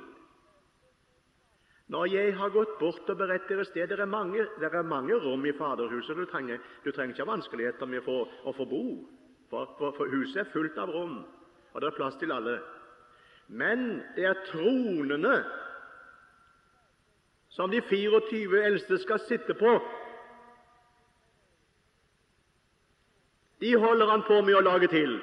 når 1.93 2.07
jeg 2.09 2.33
har 2.39 2.49
gått 2.49 2.79
bort 2.81 3.11
og 3.13 3.19
beredt 3.21 3.49
dere 3.49 3.65
sted 3.69 3.91
Det 3.93 3.99
er 4.01 4.09
mange, 4.09 4.47
det 4.61 4.71
er 4.73 4.87
mange 4.89 5.19
rom 5.21 5.45
i 5.45 5.53
Faderhuset. 5.53 6.17
Du 6.17 6.25
trenger, 6.25 6.59
du 6.85 6.91
trenger 6.91 7.13
ikke 7.13 7.27
ha 7.27 7.33
vanskeligheter 7.35 7.87
med 7.87 8.09
å, 8.09 8.23
å 8.25 8.55
få 8.57 8.65
bo, 8.65 8.85
for, 9.51 9.75
for, 9.79 9.93
for, 9.99 10.09
huset 10.09 10.41
er 10.41 10.53
fullt 10.53 10.79
av 10.81 10.89
rom, 10.89 11.19
og 11.75 11.81
det 11.81 11.91
er 11.91 11.99
plass 11.99 12.17
til 12.17 12.33
alle. 12.33 12.57
Men 13.53 14.01
det 14.17 14.25
er 14.25 14.41
tronene 14.49 15.35
som 17.53 17.71
de 17.71 17.83
24 17.85 18.65
eldste 18.65 18.99
skal 19.05 19.21
sitte 19.29 19.55
på. 19.55 19.77
De 23.61 23.77
holder 23.77 24.11
han 24.11 24.25
på 24.25 24.41
med 24.43 24.57
å 24.57 24.65
lage 24.65 24.89
til 24.91 25.19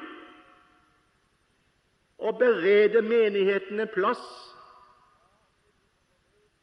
og 2.22 2.38
berede 2.38 3.02
menigheten 3.02 3.80
en 3.80 3.90
plass 3.94 4.22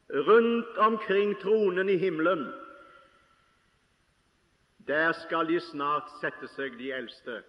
rundt 0.09 0.77
omkring 0.77 1.39
tronen 1.41 1.89
i 1.89 1.97
himmelen. 1.97 2.53
Der 4.87 5.11
skal 5.11 5.47
de 5.47 5.59
snart 5.59 6.07
sette 6.21 6.47
seg, 6.55 6.77
de 6.79 6.93
eldste, 6.95 7.41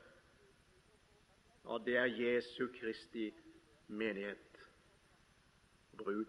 og 1.65 1.87
det 1.87 1.97
er 1.97 2.11
Jesu 2.19 2.67
Kristi 2.81 3.31
menighet, 3.89 4.59
brud. 5.97 6.27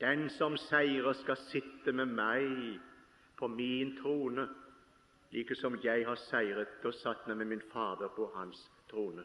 Den 0.00 0.30
som 0.30 0.56
seirer, 0.56 1.12
skal 1.12 1.36
sitte 1.36 1.92
med 1.92 2.10
meg 2.16 2.80
på 3.38 3.46
min 3.46 3.94
trone, 4.00 4.48
like 5.30 5.54
som 5.54 5.78
jeg 5.84 6.08
har 6.08 6.18
seiret 6.26 6.88
og 6.88 6.94
satt 7.04 7.28
meg 7.28 7.38
med 7.44 7.52
min 7.52 7.64
Fader 7.70 8.10
på 8.16 8.32
hans 8.34 8.64
trone. 8.90 9.22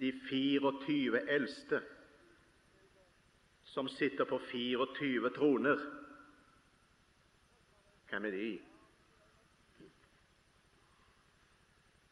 De 0.00 0.12
24 0.28 1.20
eldste 1.30 1.82
som 3.64 3.88
sitter 3.88 4.24
på 4.24 4.38
24 4.38 5.30
troner. 5.30 5.80
Hvem 8.08 8.24
er 8.24 8.30
de? 8.30 8.50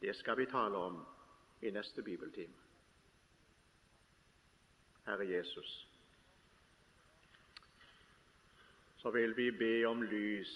Det 0.01 0.15
skal 0.15 0.37
vi 0.37 0.45
tale 0.51 0.77
om 0.77 0.99
i 1.61 1.71
neste 1.71 2.03
bibeltime. 2.03 2.53
Herre 5.05 5.27
Jesus, 5.27 5.87
så 8.97 9.11
vil 9.11 9.37
vi 9.37 9.51
be 9.51 9.85
om 9.87 10.03
lys 10.03 10.53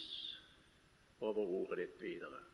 over 1.19 1.43
ordet 1.43 1.78
ditt 1.78 2.01
videre. 2.01 2.47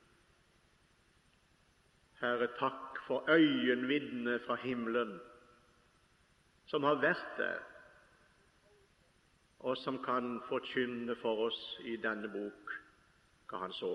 Herre, 2.23 2.47
takk 2.55 3.01
for 3.03 3.25
øyenvitnet 3.27 4.41
fra 4.45 4.55
himmelen 4.55 5.17
som 6.71 6.83
har 6.87 7.01
vært 7.03 7.33
der, 7.37 7.57
og 9.59 9.77
som 9.77 9.97
kan 10.03 10.37
forkynne 10.47 11.15
for 11.19 11.41
oss 11.49 11.59
i 11.83 11.97
denne 11.99 12.29
bok 12.31 12.71
hva 13.51 13.59
han 13.65 13.75
så. 13.75 13.91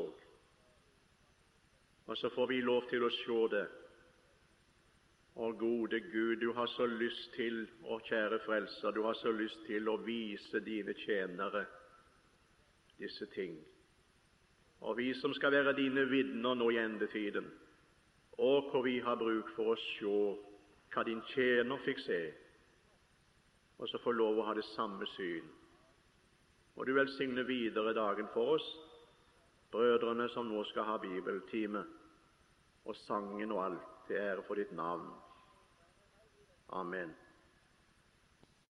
Og 2.07 2.17
så 2.17 2.29
får 2.35 2.51
vi 2.51 2.61
lov 2.65 2.85
til 2.91 3.05
å 3.05 3.11
se 3.13 3.39
det. 3.53 3.65
Å, 5.39 5.49
gode 5.61 6.01
Gud, 6.11 6.37
du 6.41 6.53
har 6.53 6.69
så 6.73 6.87
lyst 6.87 7.31
til, 7.37 7.63
å 7.85 7.97
kjære 8.05 8.41
Frelser, 8.45 8.93
du 8.93 9.03
har 9.07 9.17
så 9.17 9.33
lyst 9.33 9.65
til 9.67 9.89
å 9.89 9.97
vise 10.05 10.61
dine 10.67 10.93
tjenere 11.01 11.65
disse 12.99 13.29
ting. 13.33 13.57
Og 14.85 14.97
vi 14.99 15.13
som 15.15 15.33
skal 15.37 15.55
være 15.55 15.77
dine 15.79 16.05
vitner 16.11 16.59
nå 16.59 16.71
i 16.75 16.81
endetiden, 16.83 17.49
og 18.39 18.71
hvor 18.71 18.83
vi 18.83 18.99
har 19.01 19.19
bruk 19.19 19.51
for 19.57 19.73
å 19.73 19.81
se 19.83 20.19
hva 20.95 21.05
din 21.05 21.21
tjener 21.35 21.83
fikk 21.85 22.01
se, 22.05 22.21
og 23.79 23.89
så 23.91 24.01
få 24.03 24.15
lov 24.15 24.39
å 24.39 24.47
ha 24.49 24.55
det 24.57 24.67
samme 24.73 25.07
syn. 25.15 25.47
Må 26.77 26.87
du 26.87 26.95
velsigne 26.95 27.45
videre 27.47 27.95
dagen 27.95 28.31
for 28.35 28.57
oss, 28.57 28.67
brødrene 29.75 30.29
som 30.35 30.49
nå 30.49 30.63
skal 30.71 30.87
ha 30.87 30.99
bibeltime, 31.03 31.85
og 32.89 32.97
sangen 33.05 33.53
og 33.53 33.65
alt 33.65 33.89
til 34.07 34.23
ære 34.23 34.45
for 34.47 34.59
ditt 34.59 34.73
navn. 34.73 35.11
Amen. 36.79 37.11